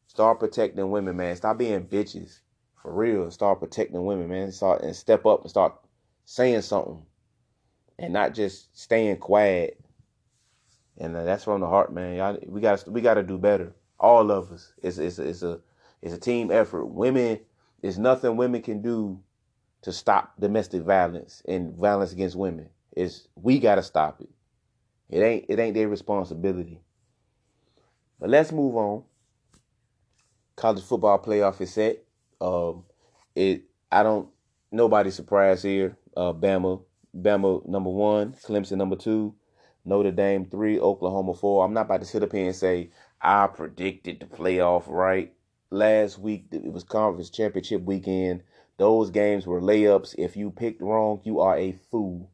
Start 0.06 0.40
protecting 0.40 0.90
women, 0.90 1.16
man. 1.16 1.36
Stop 1.36 1.58
being 1.58 1.86
bitches, 1.86 2.40
for 2.82 2.92
real. 2.92 3.30
Start 3.30 3.60
protecting 3.60 4.04
women, 4.04 4.28
man. 4.28 4.52
Start 4.52 4.82
and 4.82 4.96
step 4.96 5.26
up 5.26 5.42
and 5.42 5.50
start 5.50 5.74
saying 6.24 6.62
something, 6.62 7.02
and 7.98 8.12
not 8.12 8.34
just 8.34 8.76
staying 8.78 9.18
quiet 9.18 9.78
and 10.98 11.16
uh, 11.16 11.24
that's 11.24 11.44
from 11.44 11.60
the 11.60 11.66
heart, 11.66 11.92
man. 11.92 12.16
Y'all, 12.16 12.38
we 12.46 12.60
got 12.60 12.86
we 12.88 13.00
got 13.00 13.14
to 13.14 13.22
do 13.22 13.38
better. 13.38 13.74
All 14.00 14.30
of 14.30 14.50
us. 14.52 14.72
It's 14.82 14.98
it's 14.98 15.18
it's 15.18 15.42
a 15.42 15.60
it's 16.02 16.14
a 16.14 16.18
team 16.18 16.50
effort. 16.50 16.86
Women, 16.86 17.40
there's 17.80 17.98
nothing 17.98 18.36
women 18.36 18.62
can 18.62 18.82
do 18.82 19.20
to 19.82 19.92
stop 19.92 20.34
domestic 20.40 20.82
violence 20.82 21.42
and 21.46 21.74
violence 21.74 22.12
against 22.12 22.36
women. 22.36 22.68
Is 22.96 23.28
we 23.36 23.60
got 23.60 23.76
to 23.76 23.82
stop 23.82 24.20
it. 24.20 24.28
It 25.10 25.20
ain't 25.20 25.46
it 25.48 25.58
ain't 25.58 25.74
their 25.74 25.88
responsibility. 25.88 26.80
But 28.20 28.30
let's 28.30 28.52
move 28.52 28.76
on. 28.76 29.04
College 30.56 30.84
football 30.84 31.18
playoff 31.18 31.60
is 31.60 31.72
set. 31.72 32.04
Um, 32.40 32.84
it 33.34 33.62
I 33.90 34.02
don't 34.02 34.28
nobody 34.70 35.10
surprised 35.10 35.64
here. 35.64 35.96
Uh, 36.16 36.32
Bama, 36.32 36.82
Bama 37.16 37.66
number 37.66 37.90
one, 37.90 38.32
Clemson 38.32 38.76
number 38.76 38.96
two. 38.96 39.34
Notre 39.84 40.10
Dame 40.10 40.44
three, 40.44 40.78
Oklahoma 40.78 41.32
four. 41.32 41.64
I'm 41.64 41.72
not 41.72 41.86
about 41.86 42.00
to 42.00 42.06
sit 42.06 42.22
up 42.22 42.32
here 42.32 42.46
and 42.46 42.56
say 42.56 42.90
I 43.22 43.46
predicted 43.46 44.20
the 44.20 44.26
playoff 44.26 44.84
right. 44.88 45.32
Last 45.70 46.18
week 46.18 46.46
it 46.50 46.72
was 46.72 46.84
conference 46.84 47.30
championship 47.30 47.82
weekend. 47.82 48.42
Those 48.76 49.10
games 49.10 49.46
were 49.46 49.60
layups. 49.60 50.14
If 50.18 50.36
you 50.36 50.50
picked 50.50 50.82
wrong, 50.82 51.20
you 51.24 51.40
are 51.40 51.56
a 51.56 51.72
fool. 51.90 52.30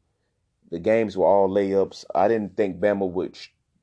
The 0.71 0.79
games 0.79 1.15
were 1.15 1.25
all 1.25 1.49
layups. 1.49 2.05
I 2.13 2.27
didn't 2.27 2.57
think 2.57 2.79
Bama 2.79 3.09
would 3.09 3.37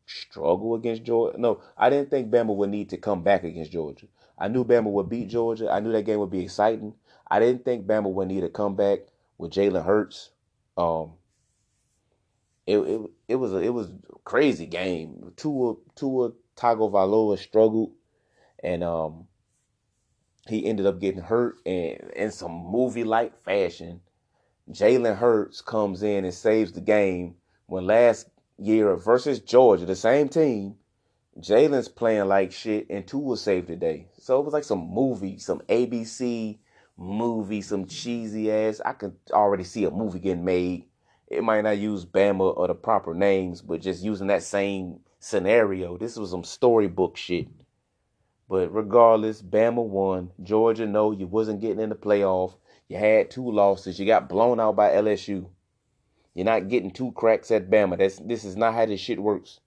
struggle 0.06 0.74
against 0.74 1.04
Georgia. 1.04 1.38
No, 1.38 1.60
I 1.76 1.90
didn't 1.90 2.10
think 2.10 2.30
Bama 2.30 2.54
would 2.54 2.70
need 2.70 2.90
to 2.90 2.96
come 2.96 3.22
back 3.22 3.44
against 3.44 3.72
Georgia. 3.72 4.06
I 4.38 4.48
knew 4.48 4.64
Bama 4.64 4.90
would 4.90 5.08
beat 5.08 5.28
Georgia. 5.28 5.70
I 5.70 5.80
knew 5.80 5.92
that 5.92 6.04
game 6.04 6.18
would 6.18 6.30
be 6.30 6.42
exciting. 6.42 6.94
I 7.30 7.38
didn't 7.40 7.64
think 7.64 7.86
Bama 7.86 8.12
would 8.12 8.28
need 8.28 8.44
a 8.44 8.48
comeback 8.48 9.00
with 9.38 9.52
Jalen 9.52 9.84
Hurts. 9.84 10.30
Um, 10.76 11.12
it 12.66 12.78
it 12.78 13.00
it 13.28 13.36
was 13.36 13.52
a 13.52 13.58
it 13.58 13.70
was 13.70 13.88
a 13.88 14.18
crazy 14.24 14.66
game. 14.66 15.32
Tua 15.36 15.74
Tua 15.94 16.32
Tagovailoa 16.56 17.38
struggled, 17.38 17.92
and 18.62 18.84
um, 18.84 19.26
he 20.48 20.66
ended 20.66 20.86
up 20.86 21.00
getting 21.00 21.22
hurt, 21.22 21.56
and 21.66 21.98
in 22.14 22.30
some 22.30 22.52
movie 22.52 23.04
like 23.04 23.42
fashion, 23.44 24.00
Jalen 24.70 25.16
Hurts 25.16 25.60
comes 25.60 26.02
in 26.02 26.24
and 26.24 26.34
saves 26.34 26.72
the 26.72 26.80
game. 26.80 27.36
When 27.66 27.86
last 27.86 28.28
year 28.58 28.96
versus 28.96 29.40
Georgia, 29.40 29.86
the 29.86 29.96
same 29.96 30.28
team, 30.28 30.76
Jalen's 31.38 31.88
playing 31.88 32.28
like 32.28 32.52
shit, 32.52 32.86
and 32.90 33.06
Tua 33.06 33.36
saved 33.36 33.68
the 33.68 33.76
day. 33.76 34.08
So 34.18 34.38
it 34.38 34.44
was 34.44 34.52
like 34.52 34.64
some 34.64 34.88
movie, 34.90 35.38
some 35.38 35.60
ABC 35.68 36.58
movie, 36.96 37.62
some 37.62 37.86
cheesy 37.86 38.50
ass. 38.52 38.80
I 38.84 38.92
could 38.92 39.16
already 39.32 39.64
see 39.64 39.84
a 39.84 39.90
movie 39.90 40.18
getting 40.18 40.44
made 40.44 40.84
it 41.32 41.42
might 41.42 41.62
not 41.62 41.78
use 41.78 42.04
Bama 42.04 42.54
or 42.56 42.68
the 42.68 42.74
proper 42.74 43.14
names, 43.14 43.62
but 43.62 43.80
just 43.80 44.04
using 44.04 44.26
that 44.26 44.42
same 44.42 45.00
scenario. 45.18 45.96
This 45.96 46.16
was 46.16 46.30
some 46.30 46.44
storybook 46.44 47.16
shit. 47.16 47.48
But 48.50 48.72
regardless, 48.72 49.40
Bama 49.40 49.82
won. 49.82 50.30
Georgia, 50.42 50.86
no, 50.86 51.10
you 51.10 51.26
wasn't 51.26 51.62
getting 51.62 51.80
in 51.80 51.88
the 51.88 51.94
playoff. 51.94 52.56
You 52.92 52.98
had 52.98 53.30
two 53.30 53.50
losses. 53.50 53.98
You 53.98 54.04
got 54.04 54.28
blown 54.28 54.60
out 54.60 54.76
by 54.76 54.90
LSU. 54.90 55.46
You're 56.34 56.44
not 56.44 56.68
getting 56.68 56.90
two 56.90 57.12
cracks 57.12 57.50
at 57.50 57.70
Bama. 57.70 57.96
That's 57.96 58.18
this 58.18 58.44
is 58.44 58.54
not 58.54 58.74
how 58.74 58.84
this 58.84 59.00
shit 59.00 59.18
works. 59.18 59.60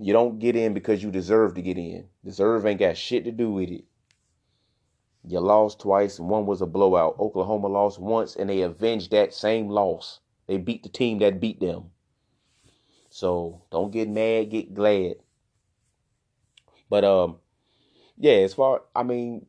You 0.00 0.12
don't 0.12 0.40
get 0.40 0.56
in 0.56 0.74
because 0.74 1.00
you 1.00 1.12
deserve 1.12 1.54
to 1.54 1.62
get 1.62 1.78
in. 1.78 2.08
Deserve 2.24 2.66
ain't 2.66 2.80
got 2.80 2.96
shit 2.96 3.22
to 3.22 3.30
do 3.30 3.52
with 3.52 3.70
it. 3.70 3.84
You 5.24 5.38
lost 5.38 5.78
twice, 5.78 6.18
and 6.18 6.28
one 6.28 6.44
was 6.44 6.60
a 6.60 6.66
blowout. 6.66 7.14
Oklahoma 7.20 7.68
lost 7.68 8.00
once, 8.00 8.34
and 8.34 8.50
they 8.50 8.62
avenged 8.62 9.12
that 9.12 9.32
same 9.32 9.68
loss. 9.68 10.18
They 10.48 10.56
beat 10.56 10.82
the 10.82 10.88
team 10.88 11.20
that 11.20 11.38
beat 11.38 11.60
them. 11.60 11.92
So 13.10 13.62
don't 13.70 13.92
get 13.92 14.08
mad, 14.08 14.50
get 14.50 14.74
glad. 14.74 15.18
But 16.88 17.04
um, 17.04 17.36
yeah, 18.18 18.38
as 18.42 18.54
far 18.54 18.82
I 18.96 19.04
mean, 19.04 19.46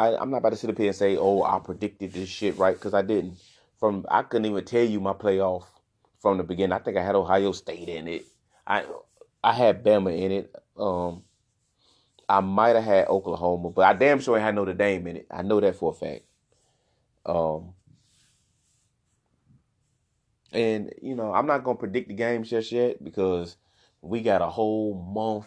I 0.00 0.16
I'm 0.16 0.30
not 0.30 0.38
about 0.38 0.50
to 0.50 0.56
sit 0.56 0.70
up 0.70 0.78
here 0.78 0.88
and 0.88 0.96
say, 0.96 1.16
oh, 1.16 1.42
I 1.42 1.58
predicted 1.58 2.12
this 2.12 2.28
shit 2.28 2.56
right 2.58 2.74
because 2.74 2.94
I 2.94 3.02
didn't. 3.02 3.36
From 3.78 4.06
I 4.10 4.22
couldn't 4.22 4.46
even 4.50 4.64
tell 4.64 4.84
you 4.84 5.00
my 5.00 5.12
playoff 5.12 5.64
from 6.20 6.38
the 6.38 6.44
beginning. 6.44 6.72
I 6.72 6.78
think 6.78 6.96
I 6.96 7.04
had 7.04 7.14
Ohio 7.14 7.52
State 7.52 7.88
in 7.88 8.08
it. 8.08 8.26
I 8.66 8.84
I 9.42 9.52
had 9.52 9.84
Bama 9.84 10.16
in 10.18 10.32
it. 10.32 10.54
Um, 10.76 11.22
I 12.28 12.40
might 12.40 12.76
have 12.76 12.84
had 12.84 13.08
Oklahoma, 13.08 13.70
but 13.70 13.82
I 13.82 13.92
damn 13.92 14.20
sure 14.20 14.38
had 14.38 14.54
Notre 14.54 14.74
Dame 14.74 15.06
in 15.08 15.16
it. 15.16 15.26
I 15.30 15.42
know 15.42 15.60
that 15.60 15.76
for 15.76 15.90
a 15.90 15.94
fact. 15.94 16.22
Um, 17.26 17.74
and 20.52 20.92
you 21.02 21.14
know, 21.14 21.32
I'm 21.32 21.46
not 21.46 21.64
gonna 21.64 21.78
predict 21.78 22.08
the 22.08 22.14
games 22.14 22.50
just 22.50 22.72
yet 22.72 23.02
because 23.02 23.56
we 24.02 24.22
got 24.22 24.42
a 24.42 24.48
whole 24.48 24.94
month 24.94 25.46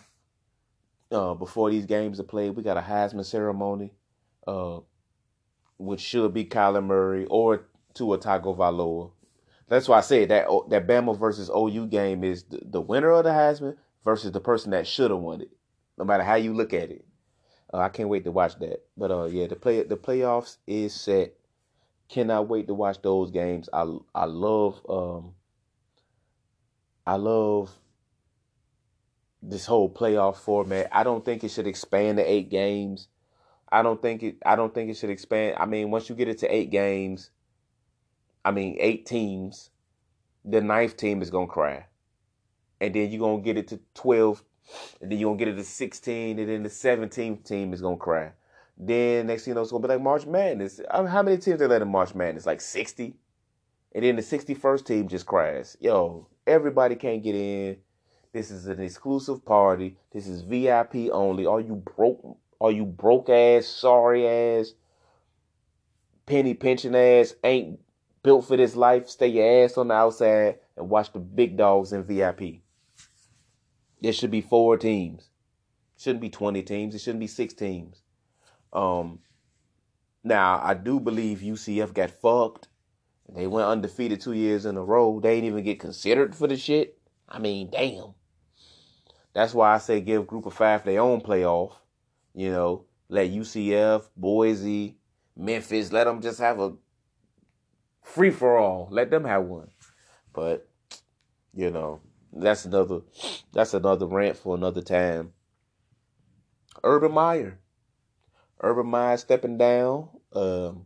uh, 1.12 1.34
before 1.34 1.72
these 1.72 1.86
games 1.86 2.20
are 2.20 2.24
played. 2.24 2.56
We 2.56 2.64
got 2.64 2.78
a 2.78 2.82
Heisman 2.82 3.26
ceremony, 3.26 3.94
uh, 4.48 4.80
which 5.78 6.02
should 6.02 6.34
be 6.34 6.46
Kyler 6.46 6.84
Murray 6.84 7.26
or 7.30 7.66
Tua 7.94 8.18
Tagovailoa. 8.18 9.12
That's 9.68 9.88
why 9.88 10.00
I 10.00 10.02
said 10.02 10.30
that 10.30 10.48
that 10.70 10.88
Bama 10.88 11.18
versus 11.18 11.50
OU 11.50 11.88
game 11.88 12.24
is 12.24 12.44
the, 12.44 12.60
the 12.64 12.82
winner 12.82 13.12
of 13.12 13.24
the 13.24 13.32
Heisman 13.32 13.78
versus 14.04 14.32
the 14.32 14.40
person 14.40 14.72
that 14.72 14.88
should 14.88 15.12
have 15.12 15.20
won 15.20 15.42
it 15.42 15.52
no 15.98 16.06
matter 16.06 16.24
how 16.24 16.36
you 16.36 16.54
look 16.54 16.74
at 16.74 16.92
it. 16.92 17.06
Uh, 17.74 17.78
I 17.80 17.90
can't 17.90 18.10
wait 18.10 18.24
to 18.26 18.32
watch 18.32 18.58
that. 18.60 18.84
But 18.98 19.12
uh, 19.12 19.26
yeah, 19.26 19.48
the 19.48 19.56
play 19.56 19.84
the 19.84 19.98
playoffs 19.98 20.58
is 20.68 20.94
set. 20.94 21.34
Cannot 22.10 22.48
wait 22.48 22.68
to 22.68 22.74
watch 22.74 23.02
those 23.02 23.32
games. 23.32 23.70
I 23.74 23.88
I 24.14 24.26
love 24.26 24.82
um 24.88 25.34
I 27.08 27.16
love 27.16 27.72
this 29.42 29.66
whole 29.66 29.90
playoff 29.90 30.38
format. 30.38 30.90
I 30.92 31.04
don't 31.04 31.26
think 31.26 31.44
it 31.44 31.50
should 31.52 31.68
expand 31.68 32.18
to 32.18 32.24
eight 32.24 32.50
games. 32.50 33.08
I 33.74 33.82
don't 33.82 34.02
think 34.02 34.24
it 34.24 34.38
I 34.46 34.56
don't 34.56 34.74
think 34.74 34.90
it 34.90 34.98
should 34.98 35.10
expand. 35.10 35.58
I 35.60 35.66
mean, 35.66 35.92
once 35.92 36.08
you 36.08 36.16
get 36.16 36.30
it 36.30 36.38
to 36.40 36.56
eight 36.56 36.70
games, 36.70 37.32
I 38.46 38.52
mean 38.52 38.78
eight 38.80 39.06
teams, 39.06 39.72
the 40.46 40.62
ninth 40.62 40.96
team 40.96 41.22
is 41.22 41.30
gonna 41.30 41.48
cry. 41.48 41.88
And 42.80 42.94
then 42.94 43.12
you're 43.12 43.20
gonna 43.20 43.42
get 43.42 43.58
it 43.58 43.68
to 43.70 43.80
twelve 43.94 44.44
and 45.02 45.12
then 45.12 45.20
you're 45.20 45.30
gonna 45.30 45.40
get 45.40 45.48
it 45.48 45.58
to 45.58 45.64
16, 45.64 46.40
and 46.40 46.50
then 46.50 46.64
the 46.64 46.70
17th 46.70 47.44
team 47.44 47.74
is 47.74 47.82
gonna 47.82 47.98
cry. 47.98 48.32
Then 48.78 49.28
next 49.28 49.44
thing 49.44 49.52
you 49.52 49.56
know, 49.56 49.62
it's 49.62 49.72
gonna 49.72 49.82
be 49.82 49.94
like 49.94 50.02
March 50.02 50.26
Madness. 50.26 50.80
I 50.90 51.00
mean, 51.00 51.08
how 51.08 51.22
many 51.22 51.38
teams 51.38 51.60
they 51.60 51.68
let 51.68 51.82
in 51.82 51.90
March 51.90 52.16
Madness? 52.16 52.46
Like 52.46 52.62
60? 52.62 53.16
And 53.94 54.04
then 54.04 54.16
the 54.16 54.22
61st 54.22 54.86
team 54.86 55.08
just 55.08 55.26
cries. 55.26 55.78
Yo, 55.80 56.28
everybody 56.48 56.96
can't 56.96 57.24
get 57.24 57.36
in. 57.36 57.78
This 58.32 58.50
is 58.50 58.66
an 58.66 58.82
exclusive 58.82 59.46
party. 59.46 59.98
This 60.12 60.28
is 60.28 60.42
VIP 60.42 61.10
only. 61.12 61.46
Are 61.46 61.60
you 61.60 61.76
broke? 61.76 62.38
Are 62.64 62.72
you 62.72 62.86
broke 62.86 63.30
ass, 63.30 63.66
sorry 63.66 64.26
ass, 64.26 64.74
penny 66.26 66.54
pinching 66.54 66.96
ass, 66.96 67.36
ain't 67.44 67.82
built 68.24 68.48
for 68.48 68.56
this 68.56 68.78
life? 68.78 69.10
Stay 69.10 69.28
your 69.28 69.66
ass 69.66 69.78
on 69.78 69.90
the 69.90 69.94
outside 69.94 70.60
and 70.78 70.90
watch 70.90 71.12
the 71.12 71.20
big 71.20 71.58
dogs 71.58 71.92
in 71.92 72.04
VIP. 72.04 72.62
It 74.02 74.14
should 74.14 74.32
be 74.32 74.40
four 74.40 74.78
teams. 74.78 75.28
Shouldn't 75.98 76.22
be 76.22 76.30
20 76.30 76.64
teams. 76.64 76.96
It 76.96 77.00
shouldn't 77.00 77.20
be 77.20 77.28
six 77.28 77.54
teams. 77.54 78.02
Um, 78.72 79.20
now, 80.24 80.62
I 80.64 80.74
do 80.74 81.02
believe 81.02 81.40
UCF 81.40 81.94
got 81.94 82.12
fucked. 82.12 82.70
They 83.36 83.46
went 83.46 83.68
undefeated 83.68 84.22
two 84.22 84.34
years 84.34 84.66
in 84.66 84.78
a 84.78 84.84
row. 84.84 85.20
They 85.20 85.36
didn't 85.36 85.50
even 85.50 85.64
get 85.66 85.82
considered 85.82 86.34
for 86.34 86.48
the 86.48 86.56
shit. 86.56 86.98
I 87.28 87.40
mean, 87.40 87.70
damn. 87.72 88.14
That's 89.34 89.54
why 89.54 89.74
I 89.74 89.80
say 89.80 90.00
give 90.00 90.28
Group 90.28 90.46
of 90.46 90.54
Five 90.54 90.86
their 90.86 91.02
own 91.02 91.20
playoff. 91.20 91.74
You 92.34 92.52
know, 92.52 92.86
let 93.10 93.30
UCF, 93.30 94.10
Boise, 94.18 94.98
Memphis, 95.36 95.92
let 95.92 96.06
them 96.06 96.22
just 96.22 96.40
have 96.40 96.60
a 96.60 96.74
free 98.02 98.32
for 98.32 98.58
all. 98.58 98.88
Let 98.92 99.12
them 99.12 99.26
have 99.26 99.44
one. 99.44 99.70
But, 100.34 100.68
you 101.54 101.70
know, 101.70 102.02
that's 102.32 102.66
another 102.66 103.02
that's 103.52 103.74
another 103.74 104.08
rant 104.08 104.38
for 104.38 104.56
another 104.56 104.82
time. 104.82 105.34
Urban 106.84 107.12
Meyer. 107.12 107.60
Urban 108.62 108.88
Meyer 108.88 109.18
stepping 109.18 109.58
down. 109.58 110.10
Um, 110.34 110.86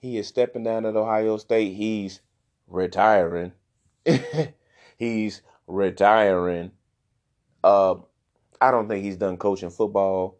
he 0.00 0.16
is 0.16 0.28
stepping 0.28 0.64
down 0.64 0.86
at 0.86 0.96
Ohio 0.96 1.36
State. 1.36 1.74
He's 1.74 2.20
retiring. 2.66 3.52
he's 4.96 5.42
retiring. 5.66 6.72
Uh, 7.62 7.96
I 8.60 8.70
don't 8.70 8.88
think 8.88 9.04
he's 9.04 9.16
done 9.16 9.36
coaching 9.36 9.70
football. 9.70 10.38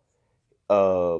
Uh, 0.70 1.18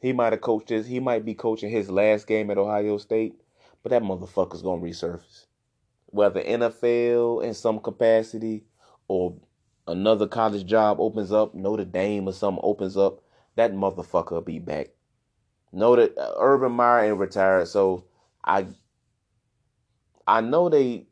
he 0.00 0.12
might 0.12 0.32
have 0.32 0.42
coached 0.42 0.68
his. 0.68 0.86
He 0.86 1.00
might 1.00 1.24
be 1.24 1.34
coaching 1.34 1.70
his 1.70 1.90
last 1.90 2.26
game 2.26 2.50
at 2.50 2.58
Ohio 2.58 2.98
State, 2.98 3.34
but 3.82 3.90
that 3.90 4.02
motherfucker's 4.02 4.62
gonna 4.62 4.82
resurface 4.82 5.46
whether 6.06 6.42
NFL 6.42 7.44
in 7.44 7.54
some 7.54 7.78
capacity 7.80 8.64
or 9.08 9.36
another 9.86 10.26
college 10.26 10.66
job 10.66 10.98
opens 11.00 11.32
up, 11.32 11.54
Notre 11.54 11.84
Dame 11.84 12.28
or 12.28 12.32
something 12.32 12.60
opens 12.64 12.96
up, 12.96 13.20
that 13.56 13.72
motherfucker 13.72 14.44
be 14.44 14.58
back. 14.58 14.88
Know 15.72 15.96
that 15.96 16.16
uh, 16.16 16.34
Urban 16.38 16.72
Meyer 16.72 17.04
ain't 17.10 17.18
retired, 17.18 17.68
so 17.68 18.04
I 18.44 18.66
I 20.26 20.40
know 20.40 20.68
they 20.68 21.06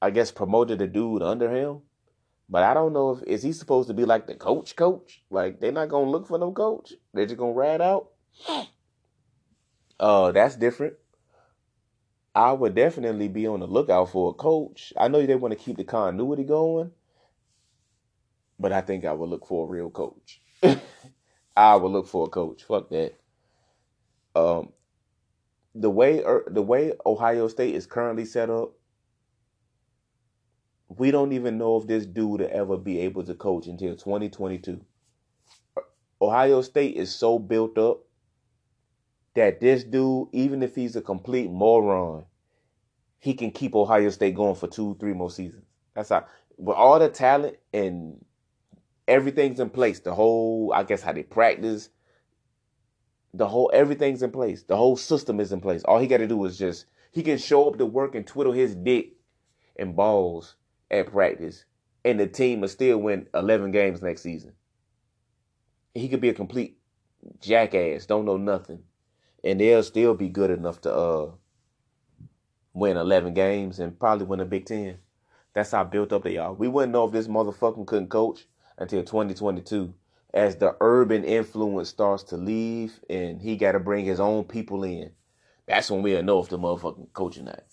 I 0.00 0.10
guess 0.10 0.30
promoted 0.30 0.80
a 0.80 0.86
dude 0.86 1.22
under 1.22 1.50
him, 1.50 1.80
but 2.50 2.64
I 2.64 2.74
don't 2.74 2.92
know 2.92 3.10
if 3.12 3.22
is 3.22 3.42
he 3.44 3.52
supposed 3.52 3.88
to 3.88 3.94
be 3.94 4.04
like 4.04 4.26
the 4.26 4.34
coach 4.34 4.74
coach? 4.74 5.22
Like 5.30 5.60
they're 5.60 5.70
not 5.70 5.88
gonna 5.88 6.10
look 6.10 6.26
for 6.26 6.38
no 6.38 6.50
coach. 6.52 6.92
They're 7.14 7.26
just 7.26 7.38
gonna 7.38 7.52
ride 7.52 7.80
out. 7.80 8.08
Uh 9.98 10.32
that's 10.32 10.56
different. 10.56 10.94
I 12.34 12.52
would 12.52 12.74
definitely 12.74 13.28
be 13.28 13.46
on 13.46 13.60
the 13.60 13.66
lookout 13.66 14.10
for 14.10 14.30
a 14.30 14.34
coach. 14.34 14.92
I 14.98 15.08
know 15.08 15.24
they 15.24 15.34
want 15.36 15.52
to 15.52 15.64
keep 15.64 15.76
the 15.76 15.84
continuity 15.84 16.44
going, 16.44 16.90
but 18.58 18.72
I 18.72 18.80
think 18.80 19.04
I 19.04 19.12
would 19.12 19.28
look 19.28 19.46
for 19.46 19.66
a 19.66 19.70
real 19.70 19.90
coach. 19.90 20.40
I 21.56 21.76
would 21.76 21.90
look 21.90 22.08
for 22.08 22.26
a 22.26 22.30
coach. 22.30 22.64
Fuck 22.64 22.90
that. 22.90 23.14
Um, 24.34 24.70
the 25.74 25.90
way 25.90 26.22
er, 26.22 26.44
the 26.46 26.62
way 26.62 26.94
Ohio 27.04 27.48
State 27.48 27.74
is 27.74 27.86
currently 27.86 28.24
set 28.24 28.48
up, 28.48 28.72
we 30.96 31.10
don't 31.10 31.32
even 31.32 31.56
know 31.56 31.76
if 31.76 31.86
this 31.86 32.04
dude 32.04 32.40
will 32.40 32.48
ever 32.50 32.76
be 32.76 33.00
able 33.00 33.22
to 33.22 33.34
coach 33.34 33.66
until 33.66 33.94
2022. 33.94 34.80
Ohio 36.20 36.62
State 36.62 36.96
is 36.96 37.14
so 37.14 37.38
built 37.38 37.78
up 37.78 38.00
that 39.34 39.60
this 39.60 39.84
dude, 39.84 40.28
even 40.32 40.62
if 40.62 40.74
he's 40.74 40.96
a 40.96 41.00
complete 41.00 41.50
moron, 41.50 42.24
he 43.20 43.34
can 43.34 43.52
keep 43.52 43.74
Ohio 43.74 44.10
State 44.10 44.34
going 44.34 44.56
for 44.56 44.66
two, 44.66 44.96
three 44.98 45.12
more 45.12 45.30
seasons. 45.30 45.64
That's 45.94 46.08
how, 46.08 46.26
with 46.56 46.76
all 46.76 46.98
the 46.98 47.08
talent 47.08 47.56
and 47.72 48.22
everything's 49.06 49.60
in 49.60 49.70
place. 49.70 50.00
The 50.00 50.14
whole, 50.14 50.72
I 50.74 50.82
guess, 50.82 51.02
how 51.02 51.12
they 51.12 51.22
practice, 51.22 51.88
the 53.32 53.46
whole, 53.46 53.70
everything's 53.72 54.22
in 54.22 54.32
place. 54.32 54.64
The 54.64 54.76
whole 54.76 54.96
system 54.96 55.38
is 55.38 55.52
in 55.52 55.60
place. 55.60 55.84
All 55.84 56.00
he 56.00 56.08
got 56.08 56.18
to 56.18 56.26
do 56.26 56.44
is 56.44 56.58
just, 56.58 56.86
he 57.12 57.22
can 57.22 57.38
show 57.38 57.68
up 57.68 57.78
to 57.78 57.86
work 57.86 58.16
and 58.16 58.26
twiddle 58.26 58.52
his 58.52 58.74
dick 58.74 59.12
and 59.76 59.94
balls 59.94 60.56
at 60.90 61.12
practice, 61.12 61.64
and 62.04 62.18
the 62.18 62.26
team 62.26 62.60
will 62.60 62.68
still 62.68 62.98
win 62.98 63.26
11 63.34 63.70
games 63.70 64.02
next 64.02 64.22
season. 64.22 64.52
He 65.94 66.08
could 66.08 66.20
be 66.20 66.28
a 66.28 66.34
complete 66.34 66.78
jackass, 67.40 68.06
don't 68.06 68.24
know 68.24 68.36
nothing, 68.36 68.82
and 69.44 69.60
they'll 69.60 69.82
still 69.82 70.14
be 70.14 70.28
good 70.28 70.50
enough 70.50 70.80
to 70.82 70.94
uh 70.94 71.30
win 72.72 72.96
11 72.96 73.34
games 73.34 73.80
and 73.80 73.98
probably 73.98 74.26
win 74.26 74.40
a 74.40 74.44
Big 74.44 74.64
Ten. 74.64 74.98
That's 75.52 75.72
how 75.72 75.84
built 75.84 76.12
up 76.12 76.22
they 76.22 76.36
are. 76.36 76.52
We 76.52 76.68
wouldn't 76.68 76.92
know 76.92 77.06
if 77.06 77.12
this 77.12 77.26
motherfucker 77.26 77.86
couldn't 77.86 78.08
coach 78.08 78.46
until 78.78 79.02
2022 79.02 79.92
as 80.32 80.56
the 80.56 80.76
urban 80.80 81.24
influence 81.24 81.88
starts 81.88 82.22
to 82.22 82.36
leave 82.36 83.00
and 83.10 83.40
he 83.40 83.56
got 83.56 83.72
to 83.72 83.80
bring 83.80 84.04
his 84.04 84.20
own 84.20 84.44
people 84.44 84.84
in. 84.84 85.10
That's 85.66 85.90
when 85.90 86.02
we'll 86.02 86.22
know 86.22 86.40
if 86.40 86.48
the 86.48 86.58
motherfucking 86.58 87.12
coaching 87.12 87.46
that. 87.46 87.66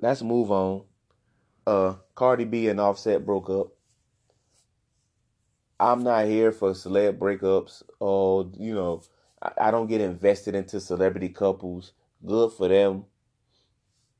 Let's 0.00 0.22
move 0.22 0.50
on. 0.50 0.84
Uh, 1.66 1.94
Cardi 2.14 2.44
B 2.44 2.68
and 2.68 2.80
Offset 2.80 3.24
broke 3.24 3.50
up. 3.50 3.68
I'm 5.78 6.02
not 6.02 6.26
here 6.26 6.52
for 6.52 6.72
celeb 6.72 7.18
breakups. 7.18 7.82
Oh, 8.00 8.50
you 8.58 8.74
know, 8.74 9.02
I, 9.42 9.68
I 9.68 9.70
don't 9.70 9.86
get 9.88 10.00
invested 10.00 10.54
into 10.54 10.80
celebrity 10.80 11.28
couples. 11.28 11.92
Good 12.24 12.52
for 12.52 12.68
them. 12.68 13.04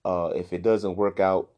Uh, 0.05 0.33
if 0.35 0.53
it 0.53 0.63
doesn't 0.63 0.97
work 0.97 1.19
out, 1.21 1.51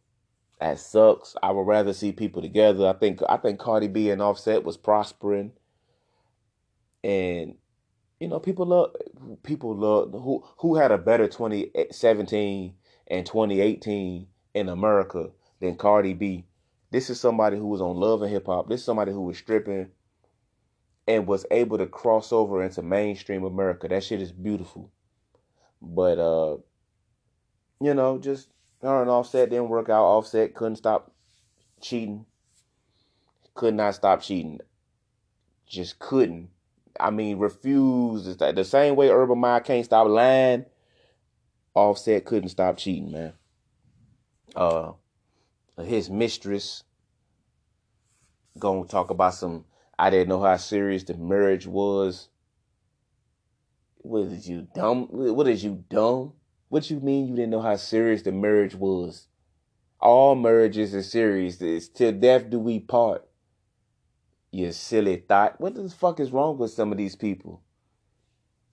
that 0.61 0.79
sucks. 0.79 1.35
I 1.43 1.51
would 1.51 1.67
rather 1.67 1.93
see 1.93 2.13
people 2.13 2.43
together. 2.43 2.87
I 2.87 2.93
think 2.93 3.21
I 3.29 3.37
think 3.37 3.59
Cardi 3.59 3.89
B 3.89 4.11
and 4.11 4.23
Offset 4.23 4.63
was 4.63 4.77
prospering, 4.77 5.53
and 7.03 7.57
you 8.21 8.29
know 8.29 8.39
people 8.39 8.67
love 8.67 8.95
people 9.43 9.75
love 9.77 10.13
who 10.13 10.45
who 10.59 10.77
had 10.77 10.93
a 10.93 10.99
better 10.99 11.27
2017 11.27 12.75
and 13.13 13.27
2018 13.27 14.27
in 14.55 14.69
America 14.71 15.29
than 15.61 15.77
Cardi 15.77 16.15
B. 16.15 16.47
This 16.91 17.11
is 17.11 17.21
somebody 17.21 17.59
who 17.59 17.67
was 17.67 17.83
on 17.83 17.97
Love 17.97 18.23
and 18.23 18.31
Hip 18.33 18.47
Hop. 18.47 18.71
This 18.71 18.81
is 18.81 18.87
somebody 18.87 19.13
who 19.13 19.21
was 19.21 19.37
stripping 19.37 19.91
and 21.07 21.27
was 21.27 21.45
able 21.51 21.77
to 21.77 21.87
cross 21.87 22.33
over 22.33 22.63
into 22.63 22.81
mainstream 22.83 23.45
America. 23.45 23.87
That 23.87 24.03
shit 24.03 24.23
is 24.23 24.33
beautiful. 24.33 24.91
But 25.83 26.19
uh 26.19 26.57
you 27.83 27.93
know, 27.93 28.19
just 28.19 28.49
her 28.81 29.03
and 29.03 29.11
Offset 29.11 29.51
didn't 29.51 29.69
work 29.69 29.91
out. 29.91 30.05
Offset 30.05 30.55
couldn't 30.55 30.77
stop 30.77 31.13
cheating. 31.83 32.25
Could 33.55 33.75
not 33.75 33.95
stop 33.95 34.23
cheating. 34.23 34.61
Just 35.67 35.99
couldn't. 35.99 36.49
I 36.99 37.11
mean, 37.11 37.39
refused. 37.39 38.39
The 38.39 38.65
same 38.65 38.97
way 38.97 39.11
Urban 39.11 39.39
Meyer 39.39 39.61
can't 39.61 39.85
stop 39.85 40.09
lying. 40.09 40.65
Offset 41.75 42.25
couldn't 42.25 42.51
stop 42.51 42.77
cheating, 42.77 43.13
man. 43.13 43.33
Uh, 44.55 44.93
his 45.83 46.11
mistress 46.11 46.85
gonna 48.59 48.85
talk 48.85 49.11
about 49.11 49.35
some. 49.35 49.65
I 49.99 50.11
didn't 50.11 50.29
know 50.29 50.43
how 50.43 50.57
serious 50.57 51.05
the 51.05 51.15
marriage 51.15 51.67
was. 51.67 52.29
What 53.99 54.25
is 54.25 54.49
you 54.49 54.67
dumb? 54.75 55.07
What 55.11 55.49
is 55.49 55.65
you 55.65 55.85
dumb? 55.89 56.33
What 56.69 56.91
you 56.91 57.01
mean 57.01 57.29
you 57.29 57.37
didn't 57.37 57.51
know 57.51 57.61
how 57.61 57.77
serious 57.77 58.23
the 58.23 58.33
marriage 58.33 58.75
was? 58.75 59.29
All 60.01 60.35
marriages 60.35 60.95
are 60.95 61.03
serious. 61.03 61.61
It's 61.61 61.89
till 61.89 62.13
death 62.13 62.51
do 62.51 62.59
we 62.59 62.81
part. 62.81 63.27
You 64.51 64.73
silly 64.73 65.17
thought. 65.17 65.61
What 65.61 65.75
the 65.75 65.89
fuck 65.89 66.21
is 66.21 66.33
wrong 66.33 66.59
with 66.59 66.73
some 66.73 66.93
of 66.93 66.99
these 66.99 67.17
people? 67.17 67.63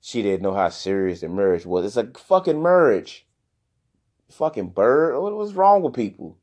She 0.01 0.21
didn't 0.21 0.43
know 0.43 0.53
how 0.53 0.69
serious 0.69 1.21
the 1.21 1.29
marriage 1.29 1.65
was. 1.65 1.85
It's 1.85 1.97
a 1.97 2.12
fucking 2.19 2.62
marriage. 2.62 3.25
Fucking 4.31 4.69
bird. 4.69 5.19
What 5.19 5.35
was 5.35 5.53
wrong 5.53 5.81
with 5.81 5.93
people? 5.93 6.38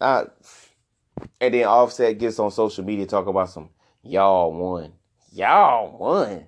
Uh, 0.00 0.24
and 1.40 1.54
then 1.54 1.64
Offset 1.64 2.18
gets 2.18 2.38
on 2.38 2.50
social 2.50 2.84
media 2.84 3.06
talking 3.06 3.30
about 3.30 3.50
some 3.50 3.70
y'all 4.02 4.52
won. 4.52 4.92
Y'all 5.32 5.96
won. 5.98 6.46